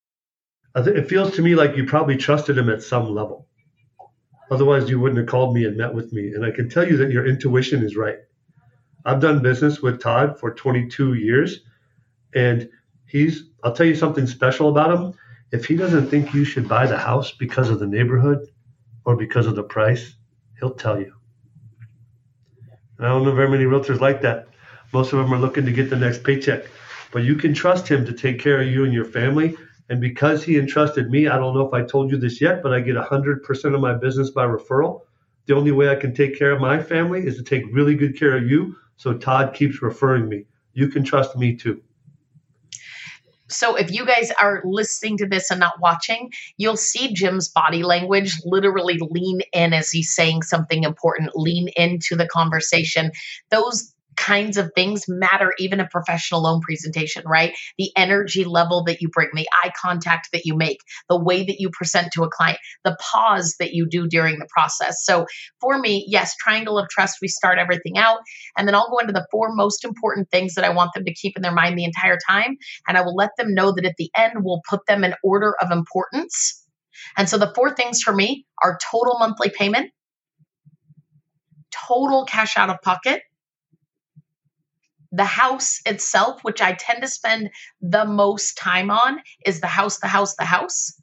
I 0.74 0.82
th- 0.82 0.96
it 0.96 1.08
feels 1.08 1.36
to 1.36 1.42
me 1.42 1.54
like 1.54 1.76
you 1.76 1.84
probably 1.84 2.16
trusted 2.16 2.56
him 2.56 2.70
at 2.70 2.82
some 2.82 3.14
level. 3.14 3.46
Otherwise, 4.50 4.88
you 4.88 4.98
wouldn't 4.98 5.18
have 5.18 5.28
called 5.28 5.54
me 5.54 5.66
and 5.66 5.76
met 5.76 5.92
with 5.92 6.12
me. 6.12 6.28
And 6.28 6.46
I 6.46 6.50
can 6.50 6.70
tell 6.70 6.88
you 6.88 6.96
that 6.98 7.10
your 7.10 7.26
intuition 7.26 7.82
is 7.82 7.94
right. 7.94 8.18
I've 9.04 9.20
done 9.20 9.42
business 9.42 9.80
with 9.82 10.00
Todd 10.00 10.38
for 10.38 10.54
22 10.54 11.14
years, 11.14 11.60
and 12.34 12.70
he's, 13.06 13.50
I'll 13.64 13.74
tell 13.74 13.86
you 13.86 13.94
something 13.94 14.26
special 14.26 14.70
about 14.70 14.94
him. 14.94 15.12
If 15.50 15.66
he 15.66 15.76
doesn't 15.76 16.08
think 16.08 16.32
you 16.32 16.44
should 16.44 16.68
buy 16.68 16.86
the 16.86 16.96
house 16.96 17.32
because 17.32 17.68
of 17.68 17.80
the 17.80 17.86
neighborhood 17.86 18.46
or 19.04 19.16
because 19.16 19.46
of 19.46 19.56
the 19.56 19.62
price, 19.62 20.14
he'll 20.58 20.74
tell 20.74 20.98
you. 20.98 21.12
And 22.98 23.06
I 23.06 23.10
don't 23.10 23.24
know 23.24 23.34
very 23.34 23.48
many 23.48 23.64
realtors 23.64 24.00
like 24.00 24.20
that. 24.22 24.48
Most 24.92 25.12
of 25.12 25.18
them 25.18 25.32
are 25.32 25.38
looking 25.38 25.64
to 25.64 25.72
get 25.72 25.90
the 25.90 25.96
next 25.96 26.22
paycheck. 26.22 26.64
But 27.10 27.24
you 27.24 27.34
can 27.36 27.52
trust 27.52 27.88
him 27.88 28.04
to 28.06 28.12
take 28.12 28.40
care 28.40 28.60
of 28.60 28.68
you 28.68 28.84
and 28.84 28.92
your 28.92 29.04
family. 29.04 29.56
And 29.88 30.00
because 30.00 30.44
he 30.44 30.58
entrusted 30.58 31.10
me, 31.10 31.28
I 31.28 31.36
don't 31.36 31.54
know 31.54 31.66
if 31.66 31.74
I 31.74 31.82
told 31.82 32.10
you 32.10 32.16
this 32.16 32.40
yet, 32.40 32.62
but 32.62 32.72
I 32.72 32.80
get 32.80 32.96
100% 32.96 33.74
of 33.74 33.80
my 33.80 33.94
business 33.94 34.30
by 34.30 34.46
referral. 34.46 35.02
The 35.46 35.54
only 35.54 35.72
way 35.72 35.88
I 35.88 35.96
can 35.96 36.14
take 36.14 36.38
care 36.38 36.52
of 36.52 36.60
my 36.60 36.82
family 36.82 37.26
is 37.26 37.36
to 37.36 37.42
take 37.42 37.64
really 37.72 37.94
good 37.94 38.18
care 38.18 38.36
of 38.36 38.48
you. 38.48 38.76
So 38.96 39.12
Todd 39.14 39.54
keeps 39.54 39.82
referring 39.82 40.28
me. 40.28 40.46
You 40.72 40.88
can 40.88 41.02
trust 41.02 41.36
me 41.36 41.56
too. 41.56 41.82
So 43.52 43.76
if 43.76 43.90
you 43.90 44.06
guys 44.06 44.30
are 44.40 44.62
listening 44.64 45.18
to 45.18 45.26
this 45.26 45.50
and 45.50 45.60
not 45.60 45.80
watching, 45.80 46.30
you'll 46.56 46.76
see 46.76 47.12
Jim's 47.12 47.48
body 47.48 47.82
language 47.82 48.40
literally 48.44 48.98
lean 49.00 49.40
in 49.52 49.72
as 49.72 49.90
he's 49.90 50.14
saying 50.14 50.42
something 50.42 50.84
important, 50.84 51.30
lean 51.34 51.68
into 51.76 52.16
the 52.16 52.26
conversation. 52.26 53.12
Those 53.50 53.92
kinds 54.16 54.56
of 54.56 54.70
things 54.74 55.04
matter 55.08 55.52
even 55.58 55.80
a 55.80 55.88
professional 55.88 56.42
loan 56.42 56.60
presentation, 56.60 57.22
right? 57.26 57.54
The 57.78 57.90
energy 57.96 58.44
level 58.44 58.84
that 58.84 59.00
you 59.00 59.08
bring, 59.08 59.28
the 59.34 59.48
eye 59.62 59.72
contact 59.80 60.28
that 60.32 60.44
you 60.44 60.56
make, 60.56 60.78
the 61.08 61.20
way 61.20 61.44
that 61.44 61.56
you 61.58 61.70
present 61.70 62.12
to 62.12 62.22
a 62.22 62.30
client, 62.30 62.58
the 62.84 62.96
pause 63.00 63.56
that 63.58 63.72
you 63.72 63.86
do 63.88 64.06
during 64.06 64.38
the 64.38 64.48
process. 64.50 65.04
So 65.04 65.26
for 65.60 65.78
me, 65.78 66.04
yes, 66.08 66.34
triangle 66.36 66.78
of 66.78 66.88
trust, 66.88 67.18
we 67.22 67.28
start 67.28 67.58
everything 67.58 67.98
out. 67.98 68.18
And 68.56 68.66
then 68.66 68.74
I'll 68.74 68.90
go 68.90 68.98
into 68.98 69.12
the 69.12 69.26
four 69.30 69.54
most 69.54 69.84
important 69.84 70.30
things 70.30 70.54
that 70.54 70.64
I 70.64 70.70
want 70.70 70.90
them 70.94 71.04
to 71.04 71.14
keep 71.14 71.36
in 71.36 71.42
their 71.42 71.52
mind 71.52 71.78
the 71.78 71.84
entire 71.84 72.18
time. 72.28 72.56
And 72.86 72.96
I 72.96 73.02
will 73.02 73.14
let 73.14 73.30
them 73.38 73.54
know 73.54 73.72
that 73.72 73.84
at 73.84 73.96
the 73.98 74.10
end, 74.16 74.32
we'll 74.40 74.62
put 74.68 74.86
them 74.86 75.04
in 75.04 75.14
order 75.22 75.54
of 75.60 75.70
importance. 75.70 76.64
And 77.16 77.28
so 77.28 77.38
the 77.38 77.52
four 77.54 77.74
things 77.74 78.00
for 78.00 78.14
me 78.14 78.46
are 78.62 78.78
total 78.90 79.18
monthly 79.18 79.50
payment, 79.50 79.90
total 81.72 82.24
cash 82.24 82.56
out 82.56 82.70
of 82.70 82.80
pocket, 82.82 83.22
the 85.12 85.24
house 85.24 85.80
itself, 85.84 86.42
which 86.42 86.62
I 86.62 86.72
tend 86.72 87.02
to 87.02 87.08
spend 87.08 87.50
the 87.80 88.04
most 88.04 88.56
time 88.56 88.90
on, 88.90 89.20
is 89.44 89.60
the 89.60 89.66
house, 89.66 89.98
the 89.98 90.08
house, 90.08 90.34
the 90.36 90.44
house 90.44 91.00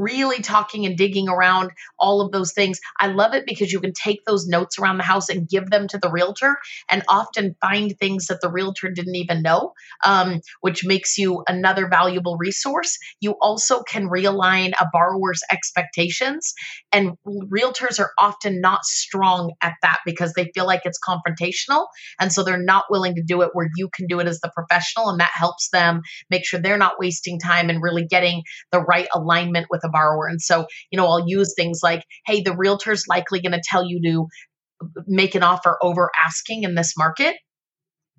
really 0.00 0.40
talking 0.40 0.86
and 0.86 0.96
digging 0.96 1.28
around 1.28 1.70
all 1.98 2.22
of 2.22 2.32
those 2.32 2.52
things. 2.52 2.80
I 2.98 3.08
love 3.08 3.34
it 3.34 3.44
because 3.46 3.70
you 3.70 3.80
can 3.80 3.92
take 3.92 4.24
those 4.24 4.46
notes 4.46 4.78
around 4.78 4.96
the 4.96 5.04
house 5.04 5.28
and 5.28 5.48
give 5.48 5.70
them 5.70 5.86
to 5.88 5.98
the 5.98 6.10
realtor 6.10 6.56
and 6.90 7.02
often 7.08 7.54
find 7.60 7.96
things 7.98 8.26
that 8.26 8.40
the 8.40 8.50
realtor 8.50 8.90
didn't 8.90 9.14
even 9.14 9.42
know, 9.42 9.74
um, 10.04 10.40
which 10.62 10.84
makes 10.84 11.18
you 11.18 11.44
another 11.46 11.86
valuable 11.86 12.36
resource. 12.38 12.96
You 13.20 13.36
also 13.42 13.82
can 13.82 14.08
realign 14.08 14.72
a 14.80 14.86
borrower's 14.90 15.42
expectations, 15.52 16.54
and 16.92 17.12
realtors 17.26 18.00
are 18.00 18.12
often 18.18 18.60
not 18.60 18.84
strong 18.84 19.52
at 19.60 19.74
that 19.82 19.98
because 20.06 20.32
they 20.32 20.50
feel 20.54 20.66
like 20.66 20.82
it's 20.84 20.98
confrontational. 20.98 21.86
And 22.18 22.32
so 22.32 22.42
they're 22.42 22.62
not 22.62 22.84
willing 22.90 23.14
to 23.16 23.22
do 23.22 23.42
it 23.42 23.50
where 23.52 23.68
you 23.76 23.90
can 23.94 24.06
do 24.06 24.20
it 24.20 24.26
as 24.26 24.40
the 24.40 24.50
professional, 24.54 25.10
and 25.10 25.20
that 25.20 25.32
helps 25.34 25.68
them 25.70 26.00
make 26.30 26.46
sure 26.46 26.58
they're 26.58 26.78
not 26.78 26.98
wasting 26.98 27.38
time 27.38 27.68
and 27.68 27.82
really 27.82 28.06
getting 28.06 28.42
the 28.72 28.80
right 28.80 29.08
alignment 29.14 29.66
with 29.70 29.84
a 29.84 29.89
borrower. 29.90 30.26
And 30.26 30.40
so, 30.40 30.66
you 30.90 30.96
know, 30.96 31.06
I'll 31.06 31.28
use 31.28 31.54
things 31.54 31.80
like, 31.82 32.04
hey, 32.26 32.42
the 32.42 32.56
realtor's 32.56 33.06
likely 33.08 33.40
going 33.40 33.52
to 33.52 33.62
tell 33.62 33.84
you 33.84 34.00
to 34.02 34.26
uh, 34.82 35.02
make 35.06 35.34
an 35.34 35.42
offer 35.42 35.78
over 35.82 36.10
asking 36.26 36.64
in 36.64 36.74
this 36.74 36.96
market. 36.96 37.36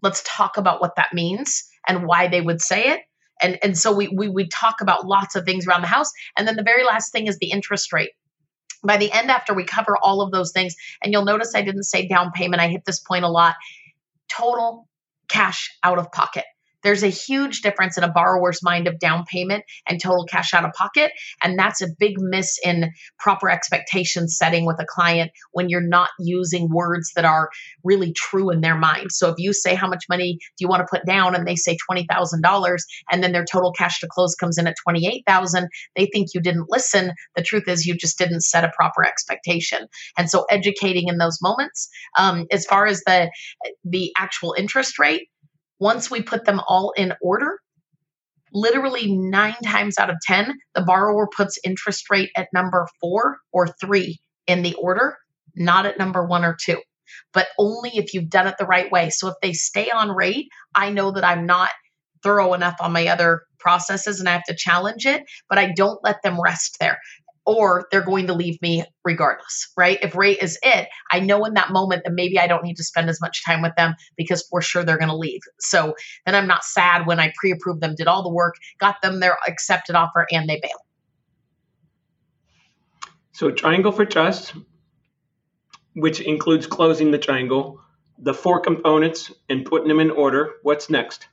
Let's 0.01 0.23
talk 0.25 0.57
about 0.57 0.81
what 0.81 0.95
that 0.95 1.13
means 1.13 1.63
and 1.87 2.05
why 2.05 2.27
they 2.27 2.41
would 2.41 2.61
say 2.61 2.89
it. 2.89 3.01
And, 3.41 3.57
and 3.63 3.77
so 3.77 3.91
we, 3.91 4.07
we 4.07 4.29
we 4.29 4.47
talk 4.47 4.81
about 4.81 5.07
lots 5.07 5.35
of 5.35 5.45
things 5.45 5.65
around 5.65 5.81
the 5.81 5.87
house. 5.87 6.11
And 6.37 6.47
then 6.47 6.55
the 6.55 6.63
very 6.63 6.83
last 6.83 7.11
thing 7.11 7.25
is 7.25 7.39
the 7.39 7.49
interest 7.49 7.91
rate 7.91 8.11
by 8.83 8.97
the 8.97 9.11
end 9.11 9.29
after 9.29 9.53
we 9.53 9.63
cover 9.63 9.95
all 10.01 10.21
of 10.21 10.31
those 10.31 10.51
things 10.51 10.75
and 11.03 11.13
you'll 11.13 11.25
notice 11.25 11.53
i 11.55 11.61
didn't 11.61 11.83
say 11.83 12.07
down 12.07 12.31
payment 12.31 12.61
i 12.61 12.67
hit 12.67 12.83
this 12.85 12.99
point 12.99 13.23
a 13.23 13.29
lot 13.29 13.55
total 14.29 14.87
cash 15.27 15.69
out 15.83 15.99
of 15.99 16.11
pocket 16.11 16.45
there's 16.83 17.03
a 17.03 17.07
huge 17.07 17.61
difference 17.61 17.97
in 17.97 18.03
a 18.03 18.11
borrower's 18.11 18.61
mind 18.63 18.87
of 18.87 18.99
down 18.99 19.25
payment 19.25 19.63
and 19.87 20.01
total 20.01 20.25
cash 20.25 20.53
out 20.53 20.65
of 20.65 20.73
pocket. 20.73 21.11
And 21.43 21.57
that's 21.57 21.81
a 21.81 21.87
big 21.99 22.15
miss 22.19 22.57
in 22.63 22.91
proper 23.19 23.49
expectation 23.49 24.27
setting 24.27 24.65
with 24.65 24.79
a 24.79 24.85
client 24.85 25.31
when 25.51 25.69
you're 25.69 25.81
not 25.81 26.09
using 26.19 26.69
words 26.69 27.11
that 27.15 27.25
are 27.25 27.49
really 27.83 28.13
true 28.13 28.49
in 28.49 28.61
their 28.61 28.77
mind. 28.77 29.11
So 29.11 29.29
if 29.29 29.35
you 29.37 29.53
say, 29.53 29.75
How 29.75 29.87
much 29.87 30.05
money 30.09 30.37
do 30.57 30.63
you 30.63 30.67
want 30.67 30.81
to 30.81 30.87
put 30.89 31.05
down? 31.05 31.35
and 31.35 31.47
they 31.47 31.55
say 31.55 31.77
$20,000, 31.89 32.77
and 33.11 33.23
then 33.23 33.31
their 33.31 33.45
total 33.45 33.71
cash 33.71 33.99
to 33.99 34.07
close 34.07 34.35
comes 34.35 34.57
in 34.57 34.67
at 34.67 34.75
28000 34.87 35.67
they 35.95 36.05
think 36.07 36.29
you 36.33 36.41
didn't 36.41 36.69
listen. 36.69 37.11
The 37.35 37.41
truth 37.41 37.67
is, 37.67 37.85
you 37.85 37.95
just 37.95 38.17
didn't 38.17 38.41
set 38.41 38.63
a 38.63 38.71
proper 38.75 39.05
expectation. 39.05 39.87
And 40.17 40.29
so 40.29 40.45
educating 40.49 41.07
in 41.07 41.17
those 41.17 41.39
moments. 41.41 41.89
Um, 42.17 42.47
as 42.51 42.65
far 42.65 42.85
as 42.85 43.01
the 43.05 43.29
the 43.83 44.11
actual 44.17 44.55
interest 44.57 44.99
rate, 44.99 45.27
once 45.81 46.11
we 46.11 46.21
put 46.21 46.45
them 46.45 46.61
all 46.67 46.93
in 46.95 47.11
order, 47.23 47.59
literally 48.53 49.11
nine 49.11 49.55
times 49.65 49.97
out 49.97 50.11
of 50.11 50.17
10, 50.21 50.55
the 50.75 50.83
borrower 50.83 51.27
puts 51.35 51.57
interest 51.65 52.09
rate 52.11 52.29
at 52.37 52.47
number 52.53 52.87
four 53.01 53.39
or 53.51 53.67
three 53.67 54.19
in 54.45 54.61
the 54.61 54.75
order, 54.75 55.17
not 55.55 55.87
at 55.87 55.97
number 55.97 56.23
one 56.23 56.45
or 56.45 56.55
two, 56.61 56.79
but 57.33 57.47
only 57.57 57.89
if 57.95 58.13
you've 58.13 58.29
done 58.29 58.45
it 58.45 58.55
the 58.59 58.65
right 58.65 58.91
way. 58.91 59.09
So 59.09 59.27
if 59.29 59.33
they 59.41 59.53
stay 59.53 59.89
on 59.89 60.11
rate, 60.11 60.49
I 60.75 60.91
know 60.91 61.11
that 61.13 61.25
I'm 61.25 61.47
not 61.47 61.71
thorough 62.21 62.53
enough 62.53 62.75
on 62.79 62.93
my 62.93 63.07
other 63.07 63.41
processes 63.59 64.19
and 64.19 64.29
I 64.29 64.33
have 64.33 64.43
to 64.43 64.55
challenge 64.55 65.07
it, 65.07 65.23
but 65.49 65.57
I 65.57 65.71
don't 65.75 66.03
let 66.03 66.21
them 66.21 66.39
rest 66.39 66.77
there 66.79 66.99
or 67.45 67.87
they're 67.91 68.03
going 68.03 68.27
to 68.27 68.33
leave 68.33 68.61
me 68.61 68.83
regardless, 69.03 69.71
right? 69.75 69.97
If 70.01 70.15
rate 70.15 70.39
is 70.41 70.59
it, 70.61 70.87
I 71.11 71.19
know 71.19 71.43
in 71.45 71.53
that 71.55 71.71
moment 71.71 72.03
that 72.05 72.13
maybe 72.13 72.39
I 72.39 72.47
don't 72.47 72.63
need 72.63 72.77
to 72.77 72.83
spend 72.83 73.09
as 73.09 73.19
much 73.19 73.43
time 73.43 73.61
with 73.61 73.75
them 73.75 73.95
because 74.15 74.45
for 74.49 74.61
sure 74.61 74.83
they're 74.83 74.97
going 74.97 75.09
to 75.09 75.15
leave. 75.15 75.41
So 75.59 75.95
then 76.25 76.35
I'm 76.35 76.47
not 76.47 76.63
sad 76.63 77.07
when 77.07 77.19
I 77.19 77.33
pre 77.35 77.51
approved 77.51 77.81
them, 77.81 77.95
did 77.95 78.07
all 78.07 78.23
the 78.23 78.29
work, 78.33 78.55
got 78.79 79.01
them 79.01 79.19
their 79.19 79.37
accepted 79.47 79.95
offer, 79.95 80.27
and 80.31 80.47
they 80.47 80.59
bail. 80.61 80.71
So, 83.33 83.49
triangle 83.49 83.91
for 83.91 84.05
trust, 84.05 84.53
which 85.95 86.19
includes 86.19 86.67
closing 86.67 87.09
the 87.09 87.17
triangle, 87.17 87.81
the 88.19 88.33
four 88.33 88.59
components, 88.59 89.31
and 89.49 89.65
putting 89.65 89.87
them 89.87 89.99
in 89.99 90.11
order. 90.11 90.51
What's 90.61 90.89
next? 90.89 91.27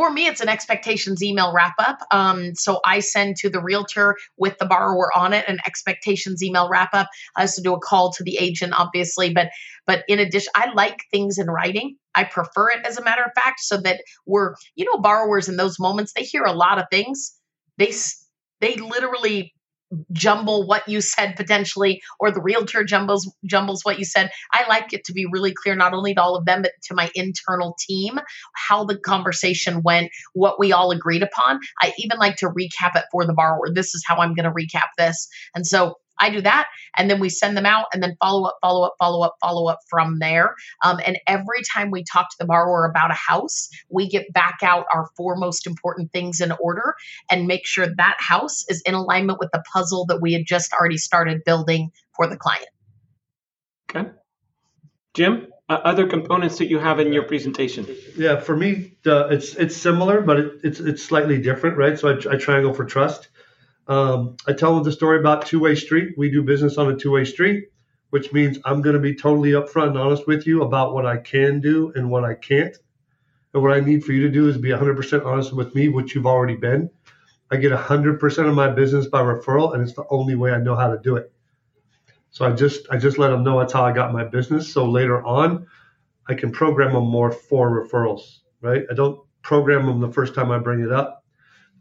For 0.00 0.10
me, 0.10 0.26
it's 0.26 0.40
an 0.40 0.48
expectations 0.48 1.22
email 1.22 1.52
wrap 1.52 1.74
up. 1.78 1.98
Um, 2.10 2.54
so 2.54 2.80
I 2.86 3.00
send 3.00 3.36
to 3.40 3.50
the 3.50 3.60
realtor 3.60 4.16
with 4.38 4.56
the 4.56 4.64
borrower 4.64 5.14
on 5.14 5.34
it 5.34 5.44
an 5.46 5.58
expectations 5.66 6.42
email 6.42 6.70
wrap 6.70 6.94
up. 6.94 7.06
I 7.36 7.42
also 7.42 7.60
do 7.60 7.74
a 7.74 7.78
call 7.78 8.10
to 8.14 8.24
the 8.24 8.38
agent, 8.38 8.72
obviously, 8.74 9.34
but 9.34 9.50
but 9.86 10.04
in 10.08 10.18
addition, 10.18 10.50
I 10.54 10.72
like 10.72 11.04
things 11.10 11.36
in 11.36 11.48
writing. 11.48 11.96
I 12.14 12.24
prefer 12.24 12.70
it 12.70 12.86
as 12.86 12.96
a 12.96 13.04
matter 13.04 13.22
of 13.22 13.32
fact, 13.34 13.60
so 13.60 13.76
that 13.76 14.00
we're 14.24 14.54
you 14.74 14.86
know 14.86 14.96
borrowers 14.96 15.50
in 15.50 15.58
those 15.58 15.78
moments 15.78 16.14
they 16.14 16.22
hear 16.22 16.44
a 16.44 16.54
lot 16.54 16.78
of 16.78 16.86
things. 16.90 17.34
They 17.76 17.92
they 18.62 18.76
literally 18.76 19.52
jumble 20.12 20.66
what 20.66 20.88
you 20.88 21.00
said 21.00 21.34
potentially 21.36 22.00
or 22.18 22.30
the 22.30 22.40
realtor 22.40 22.84
jumbles 22.84 23.32
jumbles 23.44 23.84
what 23.84 23.98
you 23.98 24.04
said. 24.04 24.30
I 24.52 24.66
like 24.68 24.92
it 24.92 25.04
to 25.04 25.12
be 25.12 25.26
really 25.26 25.52
clear 25.52 25.74
not 25.74 25.94
only 25.94 26.14
to 26.14 26.22
all 26.22 26.36
of 26.36 26.44
them 26.44 26.62
but 26.62 26.72
to 26.84 26.94
my 26.94 27.10
internal 27.14 27.76
team 27.78 28.18
how 28.54 28.84
the 28.84 28.98
conversation 28.98 29.82
went 29.82 30.10
what 30.32 30.58
we 30.58 30.72
all 30.72 30.90
agreed 30.90 31.22
upon. 31.22 31.60
I 31.82 31.92
even 31.98 32.18
like 32.18 32.36
to 32.36 32.48
recap 32.48 32.96
it 32.96 33.04
for 33.10 33.26
the 33.26 33.34
borrower. 33.34 33.72
This 33.72 33.94
is 33.94 34.04
how 34.06 34.16
i'm 34.16 34.34
going 34.34 34.44
to 34.44 34.52
recap 34.52 34.88
this. 34.96 35.28
And 35.54 35.66
so 35.66 35.96
I 36.18 36.30
do 36.30 36.40
that, 36.42 36.68
and 36.96 37.10
then 37.10 37.20
we 37.20 37.28
send 37.28 37.56
them 37.56 37.66
out, 37.66 37.86
and 37.92 38.02
then 38.02 38.16
follow 38.20 38.48
up, 38.48 38.58
follow 38.60 38.86
up, 38.86 38.94
follow 38.98 39.22
up, 39.22 39.36
follow 39.40 39.68
up 39.68 39.78
from 39.88 40.18
there. 40.18 40.54
Um, 40.84 41.00
and 41.04 41.18
every 41.26 41.62
time 41.72 41.90
we 41.90 42.04
talk 42.04 42.28
to 42.30 42.36
the 42.38 42.46
borrower 42.46 42.84
about 42.84 43.10
a 43.10 43.14
house, 43.14 43.68
we 43.88 44.08
get 44.08 44.32
back 44.32 44.58
out 44.62 44.86
our 44.92 45.08
four 45.16 45.36
most 45.36 45.66
important 45.66 46.12
things 46.12 46.40
in 46.40 46.52
order 46.60 46.94
and 47.30 47.46
make 47.46 47.66
sure 47.66 47.86
that 47.86 48.16
house 48.18 48.64
is 48.68 48.82
in 48.82 48.94
alignment 48.94 49.38
with 49.38 49.50
the 49.52 49.62
puzzle 49.72 50.06
that 50.06 50.20
we 50.20 50.32
had 50.32 50.42
just 50.46 50.72
already 50.72 50.98
started 50.98 51.42
building 51.44 51.90
for 52.14 52.26
the 52.26 52.36
client. 52.36 52.68
Okay, 53.90 54.10
Jim. 55.14 55.46
Uh, 55.68 55.80
other 55.84 56.08
components 56.08 56.58
that 56.58 56.68
you 56.68 56.80
have 56.80 56.98
in 56.98 57.12
your 57.12 57.22
presentation? 57.22 57.86
Yeah, 58.16 58.40
for 58.40 58.56
me, 58.56 58.96
uh, 59.06 59.28
it's 59.28 59.54
it's 59.54 59.76
similar, 59.76 60.20
but 60.20 60.40
it, 60.40 60.52
it's 60.64 60.80
it's 60.80 61.00
slightly 61.00 61.40
different, 61.40 61.76
right? 61.76 61.96
So 61.96 62.08
I, 62.08 62.34
I 62.34 62.36
triangle 62.38 62.74
for 62.74 62.84
trust. 62.84 63.28
Um, 63.90 64.36
I 64.46 64.52
tell 64.52 64.76
them 64.76 64.84
the 64.84 64.92
story 64.92 65.18
about 65.18 65.46
two 65.46 65.58
way 65.58 65.74
street. 65.74 66.14
We 66.16 66.30
do 66.30 66.44
business 66.44 66.78
on 66.78 66.92
a 66.92 66.96
two 66.96 67.10
way 67.10 67.24
street, 67.24 67.70
which 68.10 68.32
means 68.32 68.56
I'm 68.64 68.82
going 68.82 68.94
to 68.94 69.00
be 69.00 69.16
totally 69.16 69.50
upfront 69.50 69.88
and 69.88 69.98
honest 69.98 70.28
with 70.28 70.46
you 70.46 70.62
about 70.62 70.94
what 70.94 71.06
I 71.06 71.16
can 71.16 71.60
do 71.60 71.92
and 71.96 72.08
what 72.08 72.24
I 72.24 72.34
can't. 72.34 72.76
And 73.52 73.62
what 73.64 73.72
I 73.72 73.80
need 73.80 74.04
for 74.04 74.12
you 74.12 74.22
to 74.22 74.30
do 74.30 74.48
is 74.48 74.56
be 74.56 74.68
100% 74.68 75.26
honest 75.26 75.52
with 75.52 75.74
me, 75.74 75.88
which 75.88 76.14
you've 76.14 76.28
already 76.28 76.54
been. 76.54 76.88
I 77.50 77.56
get 77.56 77.72
100% 77.72 78.48
of 78.48 78.54
my 78.54 78.68
business 78.68 79.08
by 79.08 79.22
referral, 79.22 79.74
and 79.74 79.82
it's 79.82 79.94
the 79.94 80.06
only 80.08 80.36
way 80.36 80.52
I 80.52 80.58
know 80.58 80.76
how 80.76 80.94
to 80.94 81.00
do 81.02 81.16
it. 81.16 81.32
So 82.30 82.46
I 82.46 82.52
just 82.52 82.86
I 82.92 82.96
just 82.96 83.18
let 83.18 83.30
them 83.30 83.42
know 83.42 83.58
that's 83.58 83.72
how 83.72 83.84
I 83.84 83.92
got 83.92 84.12
my 84.12 84.22
business. 84.22 84.72
So 84.72 84.88
later 84.88 85.20
on, 85.24 85.66
I 86.28 86.34
can 86.34 86.52
program 86.52 86.92
them 86.92 87.08
more 87.08 87.32
for 87.32 87.84
referrals, 87.84 88.38
right? 88.60 88.84
I 88.88 88.94
don't 88.94 89.20
program 89.42 89.86
them 89.86 89.98
the 89.98 90.12
first 90.12 90.32
time 90.36 90.52
I 90.52 90.58
bring 90.60 90.78
it 90.78 90.92
up 90.92 91.19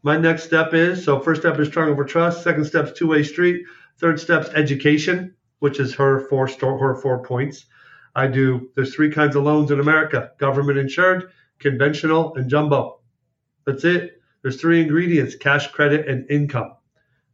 my 0.04 0.18
next 0.18 0.44
step 0.44 0.74
is 0.74 1.04
so 1.04 1.20
first 1.20 1.42
step 1.42 1.58
is 1.60 1.70
triangle 1.70 1.96
for 1.96 2.06
trust 2.06 2.44
second 2.44 2.66
step 2.66 2.86
is 2.86 2.94
two-way 2.94 3.24
street 3.24 3.66
third 4.00 4.20
step 4.20 4.44
is 4.44 4.50
education 4.50 5.34
which 5.60 5.80
is 5.80 5.96
her 5.96 6.28
four 6.28 6.48
store 6.48 6.78
her 6.78 6.96
four 6.96 7.24
points 7.24 7.66
i 8.16 8.28
do 8.28 8.70
there's 8.76 8.94
three 8.94 9.12
kinds 9.12 9.36
of 9.36 9.44
loans 9.44 9.72
in 9.72 9.80
america 9.80 10.32
government 10.38 10.78
insured 10.78 11.32
conventional 11.60 12.36
and 12.36 12.50
jumbo 12.50 13.00
that's 13.66 13.84
it 13.84 14.22
there's 14.42 14.60
three 14.60 14.82
ingredients 14.82 15.36
cash 15.36 15.68
credit 15.72 16.08
and 16.08 16.30
income 16.30 16.74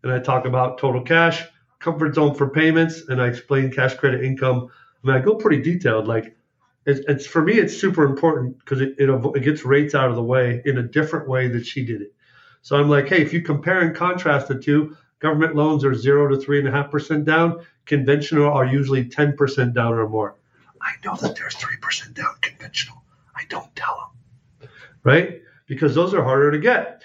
and 0.03 0.11
i 0.11 0.19
talk 0.19 0.45
about 0.45 0.77
total 0.77 1.01
cash 1.01 1.45
comfort 1.85 2.15
zone 2.15 2.33
for 2.33 2.49
payments, 2.49 3.07
and 3.07 3.21
I 3.21 3.27
explain 3.27 3.71
cash 3.71 3.95
credit 3.95 4.23
income. 4.23 4.69
I 5.03 5.07
mean, 5.07 5.15
I 5.15 5.19
go 5.19 5.35
pretty 5.35 5.61
detailed. 5.61 6.07
Like, 6.07 6.35
it's, 6.85 6.99
it's 7.07 7.27
for 7.27 7.43
me, 7.43 7.53
it's 7.53 7.77
super 7.77 8.03
important 8.03 8.57
because 8.59 8.81
it, 8.81 8.95
it 8.97 9.09
it 9.09 9.43
gets 9.43 9.63
rates 9.63 9.95
out 9.95 10.09
of 10.09 10.15
the 10.15 10.23
way 10.23 10.61
in 10.65 10.79
a 10.79 10.83
different 10.83 11.29
way 11.29 11.47
that 11.49 11.65
she 11.65 11.85
did 11.85 12.01
it. 12.01 12.13
So 12.65 12.75
I'm 12.75 12.89
like, 12.89 13.07
hey, 13.07 13.21
if 13.21 13.31
you 13.31 13.43
compare 13.43 13.81
and 13.81 13.95
contrast 13.95 14.47
the 14.47 14.55
two, 14.55 14.97
government 15.19 15.55
loans 15.55 15.85
are 15.85 15.93
zero 15.93 16.27
to 16.27 16.35
three 16.35 16.57
and 16.57 16.67
a 16.67 16.71
half 16.71 16.89
percent 16.89 17.23
down. 17.23 17.63
Conventional 17.85 18.51
are 18.51 18.65
usually 18.65 19.05
ten 19.05 19.37
percent 19.37 19.75
down 19.75 19.93
or 19.93 20.09
more. 20.09 20.35
I 20.81 20.93
know 21.05 21.15
that 21.17 21.35
there's 21.35 21.53
three 21.53 21.77
percent 21.79 22.15
down 22.15 22.33
conventional. 22.41 23.03
I 23.35 23.43
don't 23.49 23.69
tell 23.75 24.11
them, 24.59 24.69
right? 25.03 25.43
Because 25.67 25.93
those 25.93 26.15
are 26.15 26.23
harder 26.23 26.49
to 26.49 26.57
get. 26.57 27.03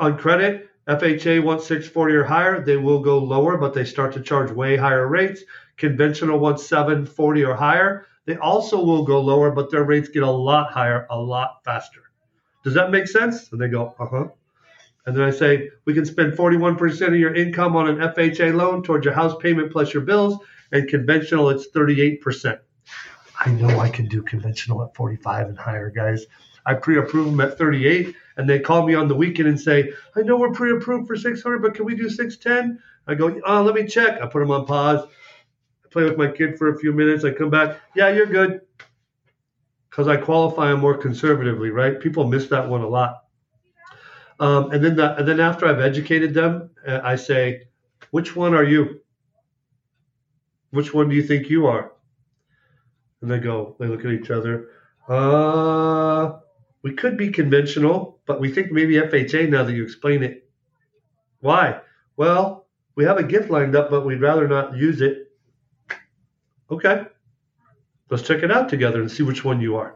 On 0.00 0.18
credit, 0.18 0.68
FHA 0.88 1.44
wants 1.44 1.68
640 1.68 2.14
or 2.14 2.24
higher, 2.24 2.60
they 2.60 2.76
will 2.76 2.98
go 2.98 3.18
lower, 3.18 3.56
but 3.56 3.74
they 3.74 3.84
start 3.84 4.12
to 4.14 4.20
charge 4.20 4.50
way 4.50 4.76
higher 4.76 5.06
rates. 5.06 5.42
Conventional 5.76 6.40
wants 6.40 6.66
740 6.66 7.44
or 7.44 7.54
higher, 7.54 8.06
they 8.24 8.36
also 8.38 8.84
will 8.84 9.04
go 9.04 9.20
lower, 9.20 9.52
but 9.52 9.70
their 9.70 9.84
rates 9.84 10.08
get 10.08 10.24
a 10.24 10.30
lot 10.30 10.72
higher, 10.72 11.06
a 11.08 11.16
lot 11.16 11.60
faster. 11.64 12.00
Does 12.64 12.74
that 12.74 12.90
make 12.90 13.06
sense? 13.06 13.52
And 13.52 13.60
they 13.60 13.68
go, 13.68 13.94
uh 14.00 14.06
huh. 14.06 14.28
And 15.08 15.16
then 15.16 15.24
I 15.24 15.30
say, 15.30 15.70
we 15.86 15.94
can 15.94 16.04
spend 16.04 16.34
41% 16.34 17.08
of 17.08 17.14
your 17.14 17.34
income 17.34 17.74
on 17.76 17.88
an 17.88 17.96
FHA 17.96 18.54
loan 18.54 18.82
towards 18.82 19.06
your 19.06 19.14
house 19.14 19.34
payment 19.40 19.72
plus 19.72 19.94
your 19.94 20.02
bills, 20.02 20.36
and 20.70 20.86
conventional, 20.86 21.48
it's 21.48 21.70
38%. 21.70 22.58
I 23.40 23.50
know 23.52 23.80
I 23.80 23.88
can 23.88 24.04
do 24.04 24.20
conventional 24.20 24.82
at 24.82 24.94
45 24.94 25.48
and 25.48 25.58
higher, 25.58 25.88
guys. 25.88 26.26
I 26.66 26.74
pre-approve 26.74 27.24
them 27.24 27.40
at 27.40 27.56
38, 27.56 28.14
and 28.36 28.46
they 28.46 28.58
call 28.58 28.86
me 28.86 28.94
on 28.94 29.08
the 29.08 29.14
weekend 29.14 29.48
and 29.48 29.58
say, 29.58 29.94
"I 30.14 30.20
know 30.20 30.36
we're 30.36 30.52
pre-approved 30.52 31.06
for 31.06 31.16
600, 31.16 31.62
but 31.62 31.74
can 31.74 31.86
we 31.86 31.94
do 31.94 32.10
610?" 32.10 32.78
I 33.06 33.14
go, 33.14 33.40
"Oh, 33.46 33.62
let 33.62 33.74
me 33.74 33.86
check." 33.86 34.20
I 34.20 34.26
put 34.26 34.40
them 34.40 34.50
on 34.50 34.66
pause. 34.66 35.06
I 35.06 35.88
play 35.88 36.04
with 36.04 36.18
my 36.18 36.28
kid 36.28 36.58
for 36.58 36.68
a 36.68 36.78
few 36.78 36.92
minutes. 36.92 37.24
I 37.24 37.30
come 37.30 37.48
back. 37.48 37.80
Yeah, 37.96 38.10
you're 38.10 38.26
good. 38.26 38.60
Because 39.88 40.06
I 40.06 40.18
qualify 40.18 40.70
them 40.70 40.80
more 40.80 40.98
conservatively, 40.98 41.70
right? 41.70 41.98
People 41.98 42.26
miss 42.26 42.48
that 42.48 42.68
one 42.68 42.82
a 42.82 42.88
lot. 42.88 43.22
Um, 44.40 44.70
and 44.70 44.84
then, 44.84 44.96
the, 44.96 45.16
and 45.16 45.26
then 45.26 45.40
after 45.40 45.66
I've 45.66 45.80
educated 45.80 46.32
them, 46.34 46.70
uh, 46.86 47.00
I 47.02 47.16
say, 47.16 47.68
"Which 48.10 48.36
one 48.36 48.54
are 48.54 48.64
you? 48.64 49.00
Which 50.70 50.94
one 50.94 51.08
do 51.08 51.16
you 51.16 51.22
think 51.22 51.50
you 51.50 51.66
are?" 51.66 51.92
And 53.20 53.30
they 53.30 53.38
go, 53.38 53.74
they 53.78 53.86
look 53.86 54.04
at 54.04 54.12
each 54.12 54.30
other. 54.30 54.68
Uh, 55.08 56.38
we 56.82 56.92
could 56.92 57.16
be 57.16 57.30
conventional, 57.30 58.20
but 58.26 58.40
we 58.40 58.52
think 58.52 58.70
maybe 58.70 58.94
FHA 58.94 59.48
now 59.48 59.64
that 59.64 59.72
you 59.72 59.82
explain 59.82 60.22
it. 60.22 60.48
Why? 61.40 61.80
Well, 62.16 62.66
we 62.94 63.04
have 63.04 63.18
a 63.18 63.22
gift 63.22 63.50
lined 63.50 63.74
up, 63.74 63.90
but 63.90 64.04
we'd 64.04 64.20
rather 64.20 64.46
not 64.46 64.76
use 64.76 65.00
it. 65.00 65.32
Okay. 66.70 67.06
Let's 68.10 68.22
check 68.22 68.42
it 68.42 68.50
out 68.50 68.68
together 68.68 69.00
and 69.00 69.10
see 69.10 69.22
which 69.22 69.44
one 69.44 69.60
you 69.60 69.76
are. 69.76 69.94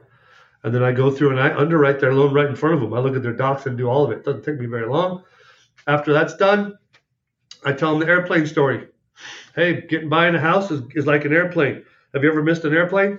And 0.64 0.74
then 0.74 0.82
I 0.82 0.92
go 0.92 1.10
through 1.10 1.30
and 1.30 1.40
I 1.40 1.54
underwrite 1.56 1.98
their 1.98 2.14
loan 2.14 2.32
right 2.32 2.46
in 2.46 2.54
front 2.54 2.76
of 2.76 2.80
them. 2.80 2.94
I 2.94 3.00
look 3.00 3.16
at 3.16 3.22
their 3.22 3.32
docs 3.32 3.66
and 3.66 3.76
do 3.76 3.88
all 3.88 4.04
of 4.04 4.12
it. 4.12 4.18
it 4.18 4.24
doesn't 4.24 4.44
take 4.44 4.60
me 4.60 4.66
very 4.66 4.86
long. 4.86 5.24
After 5.86 6.12
that's 6.12 6.36
done, 6.36 6.78
I 7.64 7.72
tell 7.72 7.90
them 7.90 8.00
the 8.00 8.12
airplane 8.12 8.46
story. 8.46 8.86
Hey, 9.54 9.82
getting 9.82 10.08
buying 10.08 10.34
a 10.34 10.40
house 10.40 10.70
is, 10.70 10.82
is 10.94 11.06
like 11.06 11.24
an 11.24 11.32
airplane. 11.32 11.84
Have 12.14 12.22
you 12.22 12.30
ever 12.30 12.42
missed 12.42 12.64
an 12.64 12.74
airplane? 12.74 13.18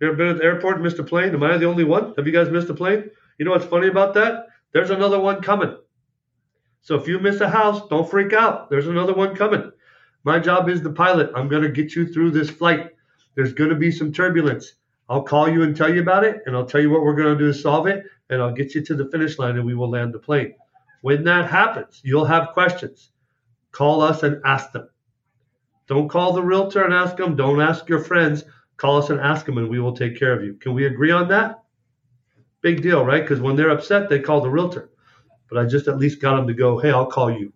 You 0.00 0.08
ever 0.08 0.16
been 0.16 0.28
at 0.28 0.38
the 0.38 0.44
airport 0.44 0.76
and 0.76 0.84
missed 0.84 0.98
a 0.98 1.04
plane? 1.04 1.34
Am 1.34 1.42
I 1.42 1.56
the 1.56 1.66
only 1.66 1.84
one? 1.84 2.14
Have 2.16 2.26
you 2.26 2.32
guys 2.32 2.50
missed 2.50 2.68
a 2.68 2.74
plane? 2.74 3.10
You 3.38 3.44
know 3.44 3.52
what's 3.52 3.64
funny 3.64 3.88
about 3.88 4.14
that? 4.14 4.48
There's 4.72 4.90
another 4.90 5.18
one 5.18 5.40
coming. 5.40 5.76
So 6.82 6.96
if 6.96 7.08
you 7.08 7.18
miss 7.18 7.40
a 7.40 7.48
house, 7.48 7.88
don't 7.88 8.08
freak 8.08 8.32
out. 8.32 8.68
There's 8.68 8.86
another 8.86 9.14
one 9.14 9.34
coming. 9.34 9.70
My 10.24 10.38
job 10.38 10.68
is 10.68 10.82
the 10.82 10.92
pilot. 10.92 11.30
I'm 11.34 11.48
going 11.48 11.62
to 11.62 11.70
get 11.70 11.94
you 11.94 12.06
through 12.06 12.32
this 12.32 12.50
flight. 12.50 12.90
There's 13.34 13.54
going 13.54 13.70
to 13.70 13.76
be 13.76 13.90
some 13.90 14.12
turbulence. 14.12 14.74
I'll 15.08 15.22
call 15.22 15.48
you 15.48 15.62
and 15.62 15.76
tell 15.76 15.92
you 15.92 16.00
about 16.00 16.24
it, 16.24 16.42
and 16.46 16.56
I'll 16.56 16.66
tell 16.66 16.80
you 16.80 16.90
what 16.90 17.02
we're 17.02 17.14
going 17.14 17.36
to 17.36 17.38
do 17.38 17.52
to 17.52 17.58
solve 17.58 17.86
it, 17.86 18.04
and 18.30 18.40
I'll 18.40 18.54
get 18.54 18.74
you 18.74 18.82
to 18.84 18.94
the 18.94 19.08
finish 19.10 19.38
line 19.38 19.56
and 19.56 19.66
we 19.66 19.74
will 19.74 19.90
land 19.90 20.14
the 20.14 20.18
plane. 20.18 20.54
When 21.02 21.24
that 21.24 21.50
happens, 21.50 22.00
you'll 22.02 22.24
have 22.24 22.54
questions. 22.54 23.10
Call 23.72 24.00
us 24.00 24.22
and 24.22 24.40
ask 24.44 24.72
them. 24.72 24.88
Don't 25.86 26.08
call 26.08 26.32
the 26.32 26.42
realtor 26.42 26.84
and 26.84 26.94
ask 26.94 27.16
them. 27.16 27.36
Don't 27.36 27.60
ask 27.60 27.88
your 27.88 27.98
friends. 27.98 28.44
Call 28.78 28.96
us 28.96 29.10
and 29.10 29.20
ask 29.20 29.44
them, 29.44 29.58
and 29.58 29.68
we 29.68 29.80
will 29.80 29.94
take 29.94 30.18
care 30.18 30.32
of 30.32 30.42
you. 30.42 30.54
Can 30.54 30.72
we 30.72 30.86
agree 30.86 31.10
on 31.10 31.28
that? 31.28 31.62
Big 32.62 32.82
deal, 32.82 33.04
right? 33.04 33.22
Because 33.22 33.40
when 33.40 33.56
they're 33.56 33.70
upset, 33.70 34.08
they 34.08 34.18
call 34.18 34.40
the 34.40 34.48
realtor. 34.48 34.90
But 35.50 35.58
I 35.58 35.66
just 35.66 35.86
at 35.86 35.98
least 35.98 36.22
got 36.22 36.36
them 36.36 36.46
to 36.46 36.54
go, 36.54 36.78
hey, 36.78 36.90
I'll 36.90 37.06
call 37.06 37.30
you 37.30 37.52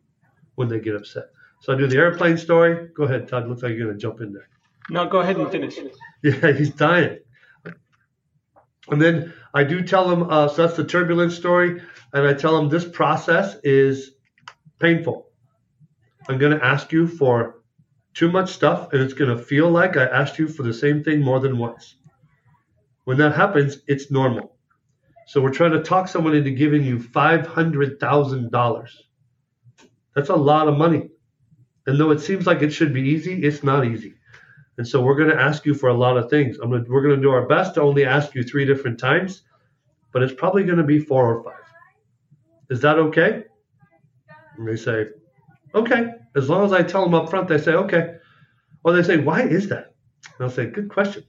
when 0.56 0.68
they 0.68 0.78
get 0.80 0.94
upset. 0.94 1.24
So 1.60 1.72
I 1.72 1.76
do 1.78 1.86
the 1.86 1.96
airplane 1.96 2.36
story. 2.36 2.88
Go 2.94 3.04
ahead, 3.04 3.26
Todd. 3.26 3.48
Looks 3.48 3.62
like 3.62 3.70
you're 3.74 3.86
going 3.86 3.98
to 3.98 4.00
jump 4.00 4.20
in 4.20 4.32
there. 4.32 4.48
No, 4.90 5.08
go 5.08 5.20
ahead 5.20 5.36
and 5.36 5.50
finish. 5.50 5.78
Yeah, 6.22 6.52
he's 6.52 6.70
dying. 6.70 7.18
And 8.90 9.00
then 9.00 9.34
I 9.54 9.64
do 9.64 9.82
tell 9.82 10.08
them, 10.08 10.30
uh, 10.30 10.48
so 10.48 10.62
that's 10.62 10.76
the 10.76 10.84
turbulence 10.84 11.34
story. 11.34 11.82
And 12.12 12.26
I 12.26 12.34
tell 12.34 12.56
them 12.56 12.68
this 12.68 12.88
process 12.88 13.56
is 13.62 14.12
painful. 14.78 15.28
I'm 16.28 16.38
going 16.38 16.58
to 16.58 16.64
ask 16.64 16.92
you 16.92 17.06
for 17.06 17.62
too 18.14 18.30
much 18.30 18.50
stuff 18.50 18.92
and 18.92 19.02
it's 19.02 19.14
going 19.14 19.36
to 19.36 19.42
feel 19.42 19.70
like 19.70 19.96
I 19.96 20.04
asked 20.04 20.38
you 20.38 20.48
for 20.48 20.62
the 20.62 20.74
same 20.74 21.04
thing 21.04 21.20
more 21.20 21.40
than 21.40 21.58
once. 21.58 21.96
When 23.04 23.18
that 23.18 23.34
happens, 23.34 23.78
it's 23.86 24.10
normal. 24.10 24.56
So 25.26 25.40
we're 25.40 25.52
trying 25.52 25.72
to 25.72 25.82
talk 25.82 26.08
someone 26.08 26.34
into 26.34 26.50
giving 26.50 26.82
you 26.84 26.98
$500,000. 26.98 28.88
That's 30.14 30.30
a 30.30 30.36
lot 30.36 30.68
of 30.68 30.76
money. 30.76 31.08
And 31.86 31.98
though 31.98 32.10
it 32.10 32.20
seems 32.20 32.46
like 32.46 32.62
it 32.62 32.70
should 32.70 32.92
be 32.92 33.02
easy, 33.02 33.42
it's 33.42 33.62
not 33.62 33.86
easy. 33.86 34.17
And 34.78 34.86
so 34.86 35.02
we're 35.02 35.16
going 35.16 35.30
to 35.30 35.40
ask 35.40 35.66
you 35.66 35.74
for 35.74 35.88
a 35.88 35.94
lot 35.94 36.16
of 36.16 36.30
things. 36.30 36.56
Gonna, 36.56 36.84
we're 36.88 37.02
going 37.02 37.16
to 37.16 37.20
do 37.20 37.30
our 37.30 37.46
best 37.46 37.74
to 37.74 37.82
only 37.82 38.04
ask 38.04 38.34
you 38.34 38.44
three 38.44 38.64
different 38.64 38.98
times, 38.98 39.42
but 40.12 40.22
it's 40.22 40.32
probably 40.32 40.62
going 40.62 40.78
to 40.78 40.84
be 40.84 41.00
four 41.00 41.34
or 41.34 41.42
five. 41.42 41.64
Is 42.70 42.80
that 42.82 42.98
okay? 42.98 43.42
And 44.56 44.68
they 44.68 44.76
say, 44.76 45.06
okay. 45.74 46.12
As 46.36 46.48
long 46.48 46.64
as 46.64 46.72
I 46.72 46.84
tell 46.84 47.02
them 47.02 47.14
up 47.14 47.28
front, 47.28 47.48
they 47.48 47.58
say, 47.58 47.72
okay. 47.72 48.14
Or 48.84 48.92
they 48.92 49.02
say, 49.02 49.16
why 49.16 49.42
is 49.42 49.68
that? 49.68 49.94
And 50.24 50.46
I'll 50.46 50.50
say, 50.50 50.66
good 50.66 50.88
question. 50.88 51.24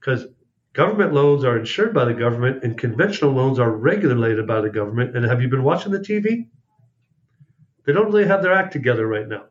Because 0.00 0.26
government 0.72 1.12
loans 1.12 1.44
are 1.44 1.58
insured 1.58 1.92
by 1.92 2.06
the 2.06 2.14
government 2.14 2.64
and 2.64 2.78
conventional 2.78 3.32
loans 3.32 3.58
are 3.58 3.72
regulated 3.72 4.46
by 4.46 4.62
the 4.62 4.70
government. 4.70 5.14
And 5.14 5.26
have 5.26 5.42
you 5.42 5.48
been 5.48 5.64
watching 5.64 5.92
the 5.92 5.98
TV? 5.98 6.48
They 7.84 7.92
don't 7.92 8.06
really 8.06 8.26
have 8.26 8.42
their 8.42 8.54
act 8.54 8.72
together 8.72 9.06
right 9.06 9.28
now. 9.28 9.44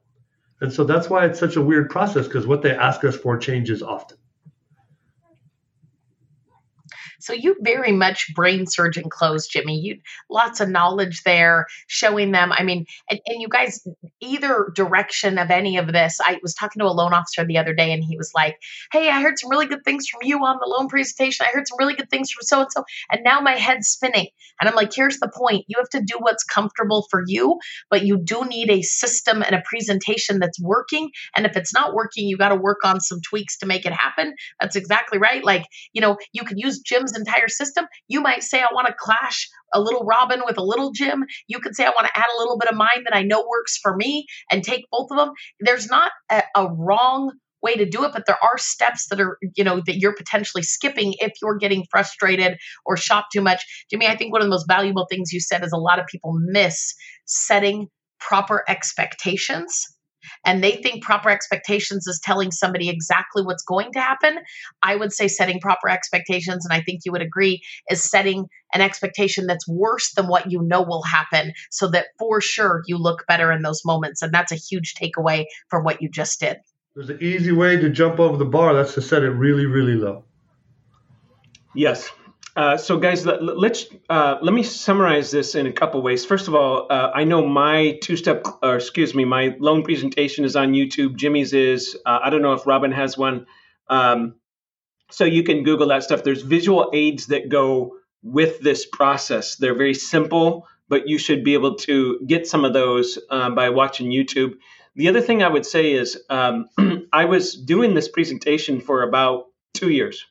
And 0.62 0.72
so 0.72 0.84
that's 0.84 1.10
why 1.10 1.26
it's 1.26 1.40
such 1.40 1.56
a 1.56 1.62
weird 1.62 1.90
process 1.90 2.28
because 2.28 2.48
what 2.48 2.62
they 2.62 2.76
ask 2.76 3.04
us 3.04 3.16
for 3.16 3.38
changes 3.38 3.84
often. 3.84 4.18
So 7.20 7.34
you 7.34 7.56
very 7.62 7.92
much 7.92 8.34
brain 8.36 8.66
surgeon 8.68 9.10
close, 9.10 9.48
Jimmy. 9.48 9.80
You 9.80 10.00
lots 10.30 10.60
of 10.60 10.70
knowledge 10.70 11.24
there, 11.24 11.68
showing 11.88 12.32
them. 12.32 12.52
I 12.52 12.64
mean, 12.64 12.86
and, 13.10 13.20
and 13.26 13.42
you 13.42 13.48
guys, 13.48 13.86
either 14.22 14.72
direction 14.76 15.38
of 15.38 15.52
any 15.52 15.78
of 15.78 15.92
this. 15.92 16.20
I 16.22 16.40
was 16.42 16.54
talking 16.54 16.80
to 16.80 16.86
a 16.86 16.90
loan 16.94 17.14
officer 17.14 17.46
the 17.46 17.58
other 17.58 17.74
day, 17.74 17.92
and 17.92 18.04
he 18.04 18.18
was 18.18 18.32
like, 18.36 18.58
"Hey, 18.92 19.10
I 19.10 19.22
heard 19.22 19.40
some 19.40 19.50
really 19.50 19.68
good 19.68 19.84
things 19.84 20.08
from 20.08 20.22
you 20.24 20.40
on 20.40 20.58
the 20.60 20.68
loan 20.68 20.88
presentation. 20.88 21.46
I 21.48 21.54
heard 21.54 21.68
some 21.68 21.78
really 21.80 21.96
good 21.96 22.10
things 22.10 22.32
from 22.32 22.44
so 22.44 22.62
and 22.62 22.72
so, 22.72 22.84
and 23.12 23.24
now 23.24 23.40
my 23.42 23.54
head's 23.54 23.88
spinning." 23.88 24.28
And 24.60 24.70
I'm 24.70 24.76
like, 24.76 24.94
"Here's 24.94 25.20
the 25.20 25.30
point: 25.30 25.66
you 25.68 25.78
have 25.78 25.90
to 25.90 26.02
do 26.02 26.16
what's 26.20 26.44
comfortable 26.44 27.08
for 27.10 27.24
you, 27.26 27.60
but 27.90 28.06
you 28.06 28.18
do 28.18 28.46
need 28.46 28.70
a 28.70 28.82
system 28.82 29.42
and 29.42 29.56
a 29.56 29.64
presentation 29.66 30.40
that's 30.40 30.60
working. 30.60 31.12
And 31.36 31.46
if 31.46 31.56
it's 31.58 31.74
not 31.74 31.94
working, 31.94 32.28
you 32.28 32.38
got 32.38 32.50
to 32.50 32.56
work 32.56 32.80
on 32.84 33.02
some 33.02 33.20
tweaks 33.22 33.58
to 33.60 33.66
make 33.66 33.86
it 33.86 33.94
happen. 33.94 34.34
That's 34.60 34.76
exactly 34.76 35.18
right. 35.18 35.44
Like, 35.44 35.66
you 35.94 36.02
know, 36.02 36.18
you 36.34 36.44
could 36.44 36.58
use 36.60 36.80
Entire 37.14 37.48
system. 37.48 37.86
You 38.08 38.22
might 38.22 38.44
say, 38.44 38.62
I 38.62 38.68
want 38.74 38.88
to 38.88 38.96
clash 38.98 39.50
a 39.74 39.82
little 39.82 40.06
Robin 40.06 40.42
with 40.46 40.58
a 40.58 40.64
little 40.64 40.92
Jim. 40.92 41.26
You 41.48 41.60
could 41.60 41.76
say, 41.76 41.86
I 41.86 41.90
want 41.90 42.08
to 42.08 42.18
add 42.18 42.26
a 42.36 42.40
little 42.40 42.58
bit 42.58 42.70
of 42.70 42.76
mine 42.76 43.04
that 43.06 43.16
I 43.16 43.24
know 43.24 43.46
works 43.48 43.78
for 43.82 43.96
me 43.96 44.26
and 44.52 44.64
take 44.64 44.86
both 44.92 45.08
of 45.12 45.18
them. 45.18 45.32
There's 45.60 45.88
not 45.88 46.12
a, 46.32 46.44
a 46.56 46.68
wrong 46.72 47.32
way 47.62 47.74
to 47.74 47.86
do 47.86 48.04
it 48.04 48.14
but 48.14 48.28
there 48.28 48.38
are 48.44 48.58
steps 48.58 49.08
that 49.10 49.20
are 49.20 49.40
you 49.56 49.64
know 49.64 49.82
that 49.88 49.98
you're 49.98 50.14
potentially 50.14 50.62
skipping 50.62 51.16
if 51.18 51.32
you're 51.42 51.58
getting 51.58 51.84
frustrated 51.90 52.58
or 52.86 52.96
shop 52.96 53.26
too 53.34 53.42
much 53.42 53.66
jimmy 53.90 54.06
i 54.06 54.16
think 54.16 54.32
one 54.32 54.42
of 54.42 54.46
the 54.46 54.52
most 54.52 54.68
valuable 54.68 55.08
things 55.10 55.32
you 55.32 55.40
said 55.40 55.64
is 55.64 55.72
a 55.72 55.78
lot 55.78 55.98
of 55.98 56.06
people 56.06 56.32
miss 56.36 56.94
setting 57.26 57.88
proper 58.20 58.64
expectations 58.68 59.95
and 60.46 60.64
they 60.64 60.74
think 60.74 61.04
proper 61.04 61.30
expectations 61.30 62.08
is 62.08 62.20
telling 62.24 62.52
somebody 62.52 62.90
exactly 62.90 63.44
what's 63.44 63.64
going 63.64 63.92
to 63.94 64.00
happen, 64.00 64.40
I 64.84 64.96
would 64.96 65.14
say 65.14 65.28
setting 65.28 65.60
proper 65.60 65.90
expectations, 65.90 66.66
and 66.66 66.74
I 66.74 66.82
think 66.82 67.02
you 67.06 67.12
would 67.12 67.22
agree, 67.22 67.62
is 67.90 68.04
setting 68.04 68.48
an 68.74 68.82
expectation 68.82 69.48
that's 69.48 69.68
worse 69.68 70.14
than 70.14 70.28
what 70.28 70.52
you 70.52 70.62
know 70.62 70.82
will 70.82 71.04
happen 71.04 71.54
so 71.72 71.88
that 71.90 72.08
for 72.20 72.42
sure 72.42 72.84
you 72.88 72.98
look 72.98 73.26
better 73.28 73.52
in 73.52 73.62
those 73.62 73.84
moments. 73.86 74.22
And 74.22 74.34
that's 74.34 74.52
a 74.52 74.56
huge 74.56 74.94
takeaway 74.96 75.46
from 75.70 75.84
what 75.84 76.02
you 76.02 76.10
just 76.10 76.40
did. 76.40 76.58
There's 76.96 77.10
an 77.10 77.20
easy 77.22 77.52
way 77.52 77.78
to 77.78 77.90
jump 77.90 78.20
over 78.20 78.38
the 78.38 78.46
bar. 78.46 78.74
That's 78.74 78.94
to 78.94 79.02
set 79.02 79.24
it 79.24 79.32
really, 79.32 79.66
really 79.66 79.96
low. 79.96 80.24
Yes. 81.74 82.10
Uh, 82.56 82.78
so, 82.78 82.98
guys, 82.98 83.26
let, 83.26 83.42
us 83.42 83.86
uh, 84.10 84.38
let 84.42 84.54
me 84.54 84.64
summarize 84.64 85.30
this 85.30 85.56
in 85.56 85.68
a 85.68 85.74
couple 85.74 86.02
ways. 86.02 86.26
First 86.26 86.48
of 86.48 86.56
all, 86.56 86.88
uh, 86.90 87.12
I 87.14 87.26
know 87.26 87.46
my 87.46 88.00
two-step, 88.02 88.46
or 88.64 88.78
excuse 88.78 89.14
me, 89.14 89.26
my 89.26 89.58
loan 89.60 89.84
presentation 89.84 90.46
is 90.46 90.56
on 90.56 90.72
YouTube. 90.72 91.18
Jimmy's 91.18 91.52
is. 91.52 91.98
Uh, 92.06 92.20
I 92.24 92.30
don't 92.30 92.42
know 92.42 92.54
if 92.54 92.66
Robin 92.66 92.94
has 92.94 93.18
one. 93.18 93.48
Um, 93.90 94.36
so 95.12 95.26
you 95.26 95.44
can 95.44 95.64
Google 95.64 95.90
that 95.90 96.04
stuff. 96.04 96.24
There's 96.24 96.44
visual 96.44 96.90
aids 96.94 97.28
that 97.28 97.50
go 97.50 97.98
with 98.24 98.62
this 98.62 98.86
process. 98.86 99.58
They're 99.58 99.76
very 99.76 99.94
simple, 99.94 100.66
but 100.88 101.10
you 101.10 101.18
should 101.18 101.44
be 101.44 101.56
able 101.56 101.76
to 101.76 102.22
get 102.26 102.48
some 102.48 102.64
of 102.64 102.72
those 102.72 103.20
uh, 103.30 103.50
by 103.50 103.70
watching 103.70 104.12
YouTube. 104.12 104.54
The 104.96 105.10
other 105.10 105.22
thing 105.22 105.44
I 105.44 105.50
would 105.50 105.66
say 105.66 105.92
is 105.92 106.18
um, 106.30 106.68
I 107.14 107.26
was 107.26 107.54
doing 107.54 107.94
this 107.94 108.08
presentation 108.08 108.80
for 108.80 109.04
about 109.04 109.48
two 109.74 109.90
years, 109.90 110.26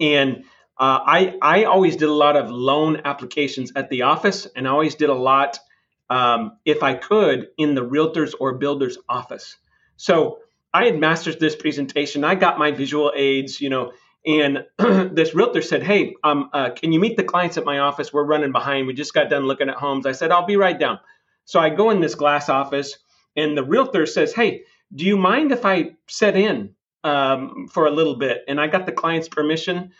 and 0.00 0.44
uh, 0.82 0.98
I 1.06 1.38
I 1.40 1.64
always 1.64 1.94
did 1.94 2.08
a 2.08 2.12
lot 2.12 2.34
of 2.34 2.50
loan 2.50 3.02
applications 3.04 3.70
at 3.76 3.88
the 3.88 4.02
office, 4.02 4.48
and 4.56 4.66
I 4.66 4.72
always 4.72 4.96
did 4.96 5.10
a 5.10 5.14
lot, 5.14 5.60
um, 6.10 6.58
if 6.64 6.82
I 6.82 6.94
could, 6.94 7.50
in 7.56 7.76
the 7.76 7.84
realtor's 7.84 8.34
or 8.34 8.54
builder's 8.54 8.98
office. 9.08 9.56
So 9.96 10.38
I 10.74 10.86
had 10.86 10.98
mastered 10.98 11.38
this 11.38 11.54
presentation. 11.54 12.24
I 12.24 12.34
got 12.34 12.58
my 12.58 12.72
visual 12.72 13.12
aids, 13.14 13.60
you 13.60 13.70
know, 13.70 13.92
and 14.26 14.64
this 15.16 15.36
realtor 15.36 15.62
said, 15.62 15.84
"Hey, 15.84 16.16
um, 16.24 16.50
uh, 16.52 16.70
can 16.70 16.90
you 16.92 16.98
meet 16.98 17.16
the 17.16 17.22
clients 17.22 17.56
at 17.56 17.64
my 17.64 17.78
office? 17.78 18.12
We're 18.12 18.24
running 18.24 18.50
behind. 18.50 18.88
We 18.88 18.94
just 18.94 19.14
got 19.14 19.30
done 19.30 19.44
looking 19.44 19.68
at 19.68 19.76
homes." 19.76 20.04
I 20.04 20.10
said, 20.10 20.32
"I'll 20.32 20.46
be 20.46 20.56
right 20.56 20.76
down." 20.76 20.98
So 21.44 21.60
I 21.60 21.70
go 21.70 21.90
in 21.90 22.00
this 22.00 22.16
glass 22.16 22.48
office, 22.48 22.98
and 23.36 23.56
the 23.56 23.62
realtor 23.62 24.04
says, 24.04 24.34
"Hey, 24.34 24.62
do 24.92 25.04
you 25.04 25.16
mind 25.16 25.52
if 25.52 25.64
I 25.64 25.92
set 26.08 26.36
in 26.36 26.74
um, 27.04 27.68
for 27.70 27.86
a 27.86 27.92
little 27.92 28.16
bit?" 28.16 28.42
And 28.48 28.60
I 28.60 28.66
got 28.66 28.84
the 28.84 28.90
client's 28.90 29.28
permission. 29.28 29.92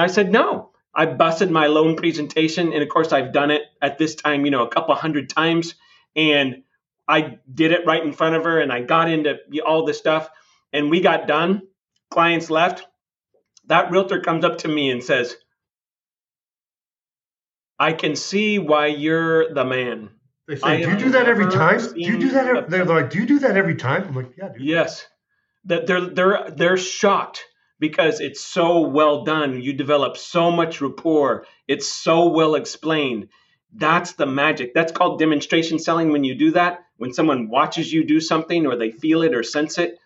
I 0.00 0.06
said, 0.06 0.32
no. 0.32 0.70
I 0.94 1.06
busted 1.06 1.50
my 1.50 1.68
loan 1.68 1.96
presentation. 1.96 2.72
And 2.72 2.82
of 2.82 2.88
course, 2.88 3.12
I've 3.12 3.32
done 3.32 3.50
it 3.50 3.62
at 3.80 3.98
this 3.98 4.14
time, 4.14 4.44
you 4.44 4.50
know, 4.50 4.64
a 4.64 4.68
couple 4.68 4.94
hundred 4.94 5.30
times. 5.30 5.74
And 6.16 6.62
I 7.06 7.38
did 7.52 7.72
it 7.72 7.86
right 7.86 8.02
in 8.02 8.12
front 8.12 8.36
of 8.36 8.44
her 8.44 8.60
and 8.60 8.72
I 8.72 8.82
got 8.82 9.08
into 9.10 9.38
all 9.64 9.84
this 9.84 9.98
stuff. 9.98 10.28
And 10.72 10.90
we 10.90 11.00
got 11.00 11.26
done. 11.26 11.62
Clients 12.10 12.50
left. 12.50 12.86
That 13.66 13.92
realtor 13.92 14.20
comes 14.20 14.44
up 14.44 14.58
to 14.58 14.68
me 14.68 14.90
and 14.90 15.02
says, 15.02 15.36
I 17.78 17.92
can 17.92 18.16
see 18.16 18.58
why 18.58 18.88
you're 18.88 19.54
the 19.54 19.64
man. 19.64 20.10
They 20.48 20.56
say, 20.56 20.82
do 20.82 20.90
you 20.90 20.96
do 20.96 21.10
that 21.10 21.28
every 21.28 21.50
time? 21.50 21.78
Do 21.78 22.00
you 22.00 22.18
do 22.18 22.30
that? 22.30 22.46
Every, 22.46 22.68
they're 22.68 22.84
like, 22.84 23.10
do 23.10 23.20
you 23.20 23.26
do 23.26 23.38
that 23.38 23.56
every 23.56 23.76
time? 23.76 24.02
I'm 24.08 24.14
like, 24.16 24.32
yeah. 24.36 24.48
Dude. 24.48 24.62
Yes. 24.62 25.06
That 25.66 25.86
they're 25.86 26.00
they're 26.00 26.50
they're 26.50 26.76
shocked 26.76 27.44
because 27.80 28.20
it's 28.20 28.44
so 28.44 28.82
well 28.82 29.24
done. 29.24 29.60
You 29.60 29.72
develop 29.72 30.16
so 30.16 30.52
much 30.52 30.80
rapport. 30.80 31.46
It's 31.66 31.88
so 31.88 32.28
well 32.28 32.54
explained. 32.54 33.28
That's 33.74 34.12
the 34.12 34.26
magic. 34.26 34.74
That's 34.74 34.92
called 34.92 35.18
demonstration 35.18 35.78
selling 35.80 36.12
when 36.12 36.22
you 36.24 36.36
do 36.36 36.52
that. 36.52 36.80
When 36.98 37.12
someone 37.14 37.48
watches 37.48 37.92
you 37.92 38.04
do 38.04 38.20
something 38.20 38.66
or 38.66 38.76
they 38.76 38.90
feel 38.90 39.22
it 39.22 39.34
or 39.34 39.42
sense 39.42 39.78
it, 39.78 39.98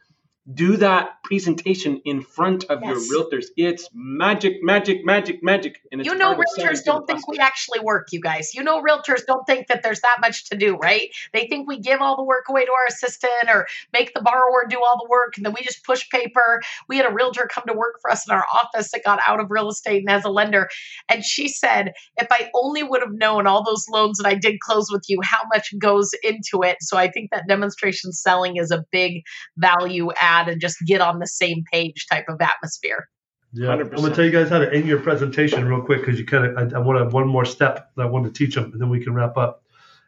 do 0.53 0.77
that 0.77 1.23
presentation 1.25 2.03
in 2.05 2.21
front 2.21 2.65
of 2.65 2.81
yes. 2.83 3.09
your 3.09 3.25
realtors. 3.25 3.47
It's 3.57 3.89
magic, 3.95 4.63
magic, 4.63 5.03
magic, 5.03 5.43
magic. 5.43 5.81
And 5.91 6.05
you 6.05 6.15
know, 6.15 6.35
realtors 6.35 6.85
don't 6.85 7.07
think 7.07 7.27
we 7.27 7.39
actually 7.39 7.81
work, 7.81 8.09
you 8.13 8.21
guys. 8.21 8.55
You 8.55 8.63
know, 8.63 8.83
realtors 8.83 9.25
don't 9.27 9.47
think 9.47 9.69
that 9.69 9.83
there's 9.83 10.01
that 10.01 10.19
much 10.21 10.51
to 10.51 10.57
do, 10.57 10.77
right? 10.77 11.09
They 11.33 11.47
think 11.47 11.67
we 11.67 11.79
give 11.79 12.03
all 12.03 12.17
the 12.17 12.23
work 12.23 12.45
away 12.51 12.67
to 12.67 12.73
our 12.73 12.87
assistant 12.89 13.49
or 13.49 13.67
make 13.95 14.13
the 14.13 14.21
borrower 14.21 14.67
do 14.69 14.77
all 14.77 14.99
the 14.99 15.09
work 15.09 15.39
and 15.39 15.47
then 15.47 15.55
we 15.55 15.65
just 15.65 15.83
push 15.83 16.09
paper. 16.11 16.61
We 16.89 16.99
had 16.99 17.07
a 17.07 17.15
realtor 17.15 17.49
come 17.51 17.65
to 17.69 17.75
work 17.75 18.01
for 18.03 18.11
us 18.11 18.29
in 18.29 18.35
our 18.35 18.45
office 18.53 18.91
that 18.93 19.03
got 19.03 19.21
out 19.27 19.41
of 19.41 19.51
real 19.51 19.71
estate 19.71 20.03
and 20.03 20.11
as 20.11 20.25
a 20.25 20.31
lender. 20.31 20.69
And 21.09 21.25
she 21.25 21.49
said, 21.49 21.95
if 22.19 22.27
I 22.31 22.51
only 22.55 22.83
would 22.83 23.01
have 23.01 23.15
known 23.15 23.47
all 23.47 23.65
those 23.65 23.89
loans 23.89 24.19
that 24.19 24.27
I 24.27 24.35
did 24.35 24.61
close 24.61 24.91
with 24.93 25.05
you, 25.09 25.21
how 25.23 25.41
much 25.53 25.73
goes 25.79 26.11
into 26.23 26.63
it. 26.65 26.79
So 26.83 26.99
I 26.99 27.11
think 27.11 27.31
that 27.31 27.49
demonstration 27.49 28.13
selling 28.13 28.59
is 28.59 28.71
a 28.71 28.85
big 28.93 29.23
value 29.57 30.11
add 30.21 30.34
and 30.43 30.61
just 30.61 30.77
get 30.87 31.01
on 31.01 31.19
the 31.19 31.27
same 31.27 31.65
page 31.73 32.07
type 32.11 32.27
of 32.29 32.41
atmosphere. 32.41 33.09
Yeah, 33.57 33.69
i 33.69 33.75
am 33.75 33.89
going 33.89 34.11
to 34.11 34.15
tell 34.15 34.25
you 34.25 34.33
guys 34.33 34.49
how 34.49 34.59
to 34.59 34.73
end 34.73 34.89
your 34.89 34.99
presentation 34.99 35.65
real 35.69 35.81
quick 35.81 36.01
because 36.01 36.19
you 36.19 36.27
kind 36.27 36.45
of 36.45 36.73
I, 36.73 36.77
I 36.77 36.81
want 36.81 36.99
to 36.99 37.05
have 37.05 37.13
one 37.13 37.29
more 37.29 37.45
step 37.45 37.93
that 37.95 38.03
I 38.03 38.07
want 38.07 38.25
to 38.27 38.33
teach 38.33 38.57
them, 38.57 38.73
and 38.73 38.81
then 38.81 38.89
we 38.89 39.03
can 39.03 39.15
wrap 39.15 39.37
up. 39.37 39.63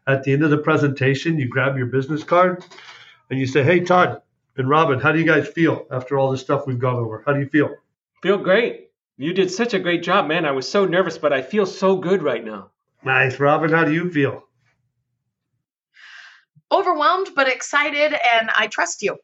At 0.08 0.24
the 0.24 0.32
end 0.32 0.42
of 0.42 0.50
the 0.50 0.58
presentation, 0.58 1.38
you 1.38 1.48
grab 1.48 1.76
your 1.76 1.86
business 1.86 2.24
card 2.24 2.64
and 3.30 3.38
you 3.38 3.46
say, 3.46 3.62
"Hey, 3.62 3.80
Todd 3.80 4.20
and 4.56 4.68
Robin, 4.68 4.98
how 4.98 5.12
do 5.12 5.20
you 5.20 5.24
guys 5.24 5.46
feel 5.46 5.86
after 5.92 6.18
all 6.18 6.32
this 6.32 6.40
stuff 6.40 6.66
we've 6.66 6.78
gone 6.78 6.96
over? 6.96 7.22
How 7.24 7.34
do 7.34 7.40
you 7.40 7.48
feel?" 7.48 7.70
Feel 8.20 8.38
great. 8.38 8.90
You 9.16 9.32
did 9.32 9.50
such 9.50 9.74
a 9.74 9.78
great 9.78 10.02
job, 10.02 10.26
man. 10.26 10.44
I 10.44 10.50
was 10.50 10.68
so 10.68 10.84
nervous, 10.84 11.16
but 11.16 11.32
I 11.32 11.40
feel 11.40 11.66
so 11.66 11.96
good 11.96 12.22
right 12.22 12.44
now. 12.44 12.70
Nice, 13.04 13.38
Robin. 13.38 13.70
How 13.70 13.84
do 13.84 13.92
you 13.92 14.10
feel? 14.10 14.42
Overwhelmed, 16.72 17.28
but 17.36 17.48
excited, 17.48 18.12
and 18.12 18.50
I 18.56 18.66
trust 18.66 19.02
you. 19.02 19.16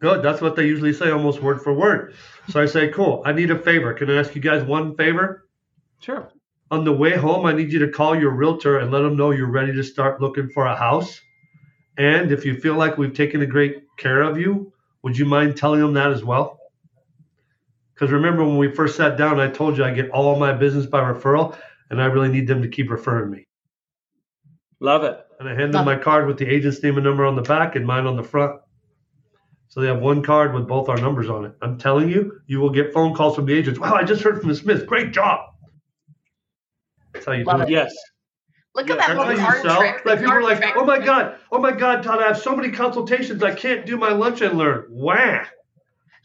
Good. 0.00 0.22
That's 0.22 0.40
what 0.40 0.56
they 0.56 0.66
usually 0.66 0.92
say, 0.92 1.10
almost 1.10 1.40
word 1.40 1.62
for 1.62 1.72
word. 1.72 2.14
So 2.50 2.60
I 2.60 2.66
say, 2.66 2.88
cool. 2.88 3.22
I 3.24 3.32
need 3.32 3.50
a 3.50 3.58
favor. 3.58 3.94
Can 3.94 4.10
I 4.10 4.16
ask 4.16 4.34
you 4.34 4.42
guys 4.42 4.62
one 4.62 4.94
favor? 4.96 5.48
Sure. 6.00 6.30
On 6.70 6.84
the 6.84 6.92
way 6.92 7.16
home, 7.16 7.46
I 7.46 7.52
need 7.52 7.72
you 7.72 7.78
to 7.80 7.88
call 7.88 8.18
your 8.18 8.30
realtor 8.30 8.78
and 8.78 8.90
let 8.90 9.02
them 9.02 9.16
know 9.16 9.30
you're 9.30 9.50
ready 9.50 9.72
to 9.72 9.82
start 9.82 10.20
looking 10.20 10.48
for 10.50 10.66
a 10.66 10.76
house. 10.76 11.20
And 11.96 12.30
if 12.30 12.44
you 12.44 12.60
feel 12.60 12.74
like 12.74 12.98
we've 12.98 13.14
taken 13.14 13.40
a 13.40 13.46
great 13.46 13.84
care 13.96 14.20
of 14.22 14.38
you, 14.38 14.72
would 15.02 15.16
you 15.16 15.24
mind 15.24 15.56
telling 15.56 15.80
them 15.80 15.94
that 15.94 16.12
as 16.12 16.22
well? 16.22 16.58
Because 17.94 18.10
remember 18.10 18.44
when 18.44 18.58
we 18.58 18.70
first 18.70 18.96
sat 18.96 19.16
down, 19.16 19.40
I 19.40 19.48
told 19.48 19.78
you 19.78 19.84
I 19.84 19.94
get 19.94 20.10
all 20.10 20.38
my 20.38 20.52
business 20.52 20.84
by 20.84 21.00
referral, 21.00 21.56
and 21.88 22.02
I 22.02 22.06
really 22.06 22.28
need 22.28 22.46
them 22.46 22.60
to 22.60 22.68
keep 22.68 22.90
referring 22.90 23.30
me. 23.30 23.46
Love 24.80 25.04
it. 25.04 25.18
And 25.40 25.48
I 25.48 25.54
hand 25.54 25.72
them 25.72 25.86
my 25.86 25.96
card 25.96 26.26
with 26.26 26.36
the 26.36 26.46
agent's 26.46 26.82
name 26.82 26.96
and 26.96 27.04
number 27.04 27.24
on 27.24 27.36
the 27.36 27.42
back 27.42 27.76
and 27.76 27.86
mine 27.86 28.06
on 28.06 28.16
the 28.16 28.22
front. 28.22 28.60
So 29.76 29.82
they 29.82 29.88
have 29.88 30.00
one 30.00 30.22
card 30.22 30.54
with 30.54 30.66
both 30.66 30.88
our 30.88 30.96
numbers 30.96 31.28
on 31.28 31.44
it. 31.44 31.52
I'm 31.60 31.76
telling 31.76 32.08
you, 32.08 32.40
you 32.46 32.60
will 32.60 32.70
get 32.70 32.94
phone 32.94 33.14
calls 33.14 33.36
from 33.36 33.44
the 33.44 33.52
agents. 33.52 33.78
Wow, 33.78 33.92
I 33.92 34.04
just 34.04 34.22
heard 34.22 34.40
from 34.40 34.48
the 34.48 34.54
Smiths. 34.54 34.82
Great 34.84 35.12
job. 35.12 35.50
That's 37.12 37.26
how 37.26 37.32
you 37.32 37.44
Love 37.44 37.58
do 37.58 37.62
it. 37.64 37.68
it. 37.68 37.72
Yes. 37.72 37.94
Look 38.74 38.88
at 38.88 38.96
that 38.96 39.14
little 39.14 39.36
card 39.36 39.60
trick. 39.60 40.06
Like 40.06 40.20
people 40.20 40.32
are 40.32 40.42
like, 40.42 40.64
oh 40.76 40.86
my 40.86 40.98
God, 40.98 41.36
oh 41.52 41.58
my 41.58 41.72
God, 41.72 42.02
Todd, 42.02 42.22
I 42.22 42.28
have 42.28 42.38
so 42.38 42.56
many 42.56 42.72
consultations. 42.72 43.42
I 43.42 43.54
can't 43.54 43.84
do 43.84 43.98
my 43.98 44.12
lunch 44.12 44.40
and 44.40 44.56
learn. 44.56 44.86
Wah. 44.88 45.44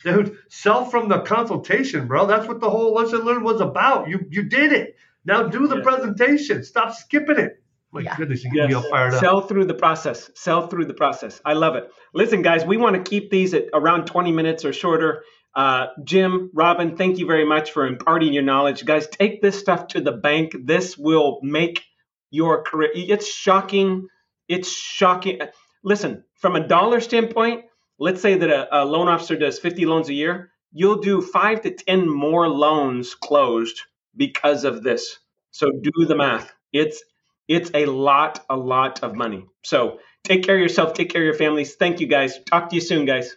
Dude, 0.02 0.38
sell 0.48 0.86
from 0.86 1.10
the 1.10 1.20
consultation, 1.20 2.08
bro. 2.08 2.28
That's 2.28 2.48
what 2.48 2.62
the 2.62 2.70
whole 2.70 2.96
lunch 2.96 3.12
and 3.12 3.26
learn 3.26 3.44
was 3.44 3.60
about. 3.60 4.08
You 4.08 4.26
you 4.30 4.44
did 4.44 4.72
it. 4.72 4.96
Now 5.26 5.50
do 5.50 5.68
the 5.68 5.82
presentation. 5.82 6.64
Stop 6.64 6.96
skipping 6.96 7.38
it. 7.38 7.61
My 7.94 8.02
yeah. 8.02 8.16
goodness, 8.16 8.44
you 8.44 8.52
get 8.52 8.62
yes. 8.62 8.70
me 8.70 8.74
all 8.76 8.84
fired 8.84 9.14
up. 9.14 9.20
Sell 9.20 9.42
through 9.42 9.66
the 9.66 9.74
process. 9.74 10.30
Sell 10.36 10.68
through 10.68 10.86
the 10.86 10.94
process. 10.94 11.42
I 11.44 11.54
love 11.54 11.76
it. 11.76 11.92
Listen, 12.14 12.42
guys, 12.42 12.66
we 12.66 12.78
want 12.78 12.96
to 12.96 13.10
keep 13.10 13.30
these 13.30 13.54
at 13.54 13.66
around 13.74 14.06
20 14.06 14.32
minutes 14.32 14.64
or 14.64 14.72
shorter. 14.72 15.24
Uh, 15.54 15.88
Jim, 16.06 16.50
Robin, 16.54 16.96
thank 16.96 17.18
you 17.18 17.26
very 17.26 17.46
much 17.46 17.72
for 17.72 17.86
imparting 17.86 18.34
your 18.34 18.44
knowledge. 18.44 18.86
Guys, 18.86 19.08
take 19.08 19.42
this 19.42 19.60
stuff 19.60 19.88
to 19.88 20.00
the 20.02 20.14
bank. 20.14 20.56
This 20.64 20.98
will 20.98 21.40
make 21.44 21.84
your 22.30 22.64
career. 22.64 22.92
It's 22.94 23.28
shocking. 23.28 24.08
It's 24.48 24.72
shocking. 24.72 25.42
Listen, 25.84 26.24
from 26.36 26.56
a 26.56 26.66
dollar 26.66 27.02
standpoint, 27.02 27.66
let's 28.00 28.22
say 28.22 28.36
that 28.38 28.50
a, 28.50 28.84
a 28.84 28.86
loan 28.86 29.10
officer 29.10 29.36
does 29.36 29.60
50 29.60 29.86
loans 29.86 30.08
a 30.08 30.14
year. 30.14 30.52
You'll 30.72 31.02
do 31.02 31.22
five 31.22 31.62
to 31.64 31.72
10 31.72 32.10
more 32.10 32.48
loans 32.48 33.16
closed 33.16 33.82
because 34.16 34.64
of 34.64 34.84
this. 34.84 35.18
So 35.52 35.70
do 35.72 36.06
the 36.06 36.16
math. 36.16 36.54
It's 36.72 37.04
it's 37.52 37.70
a 37.74 37.86
lot, 37.86 38.44
a 38.50 38.56
lot 38.56 39.04
of 39.04 39.16
money. 39.16 39.46
So 39.64 40.00
take 40.24 40.44
care 40.44 40.56
of 40.56 40.62
yourself, 40.62 40.94
take 40.94 41.10
care 41.10 41.22
of 41.22 41.26
your 41.26 41.36
families. 41.36 41.76
Thank 41.76 42.00
you 42.00 42.08
guys. 42.08 42.40
Talk 42.46 42.70
to 42.70 42.76
you 42.76 42.82
soon, 42.82 43.06
guys. 43.06 43.36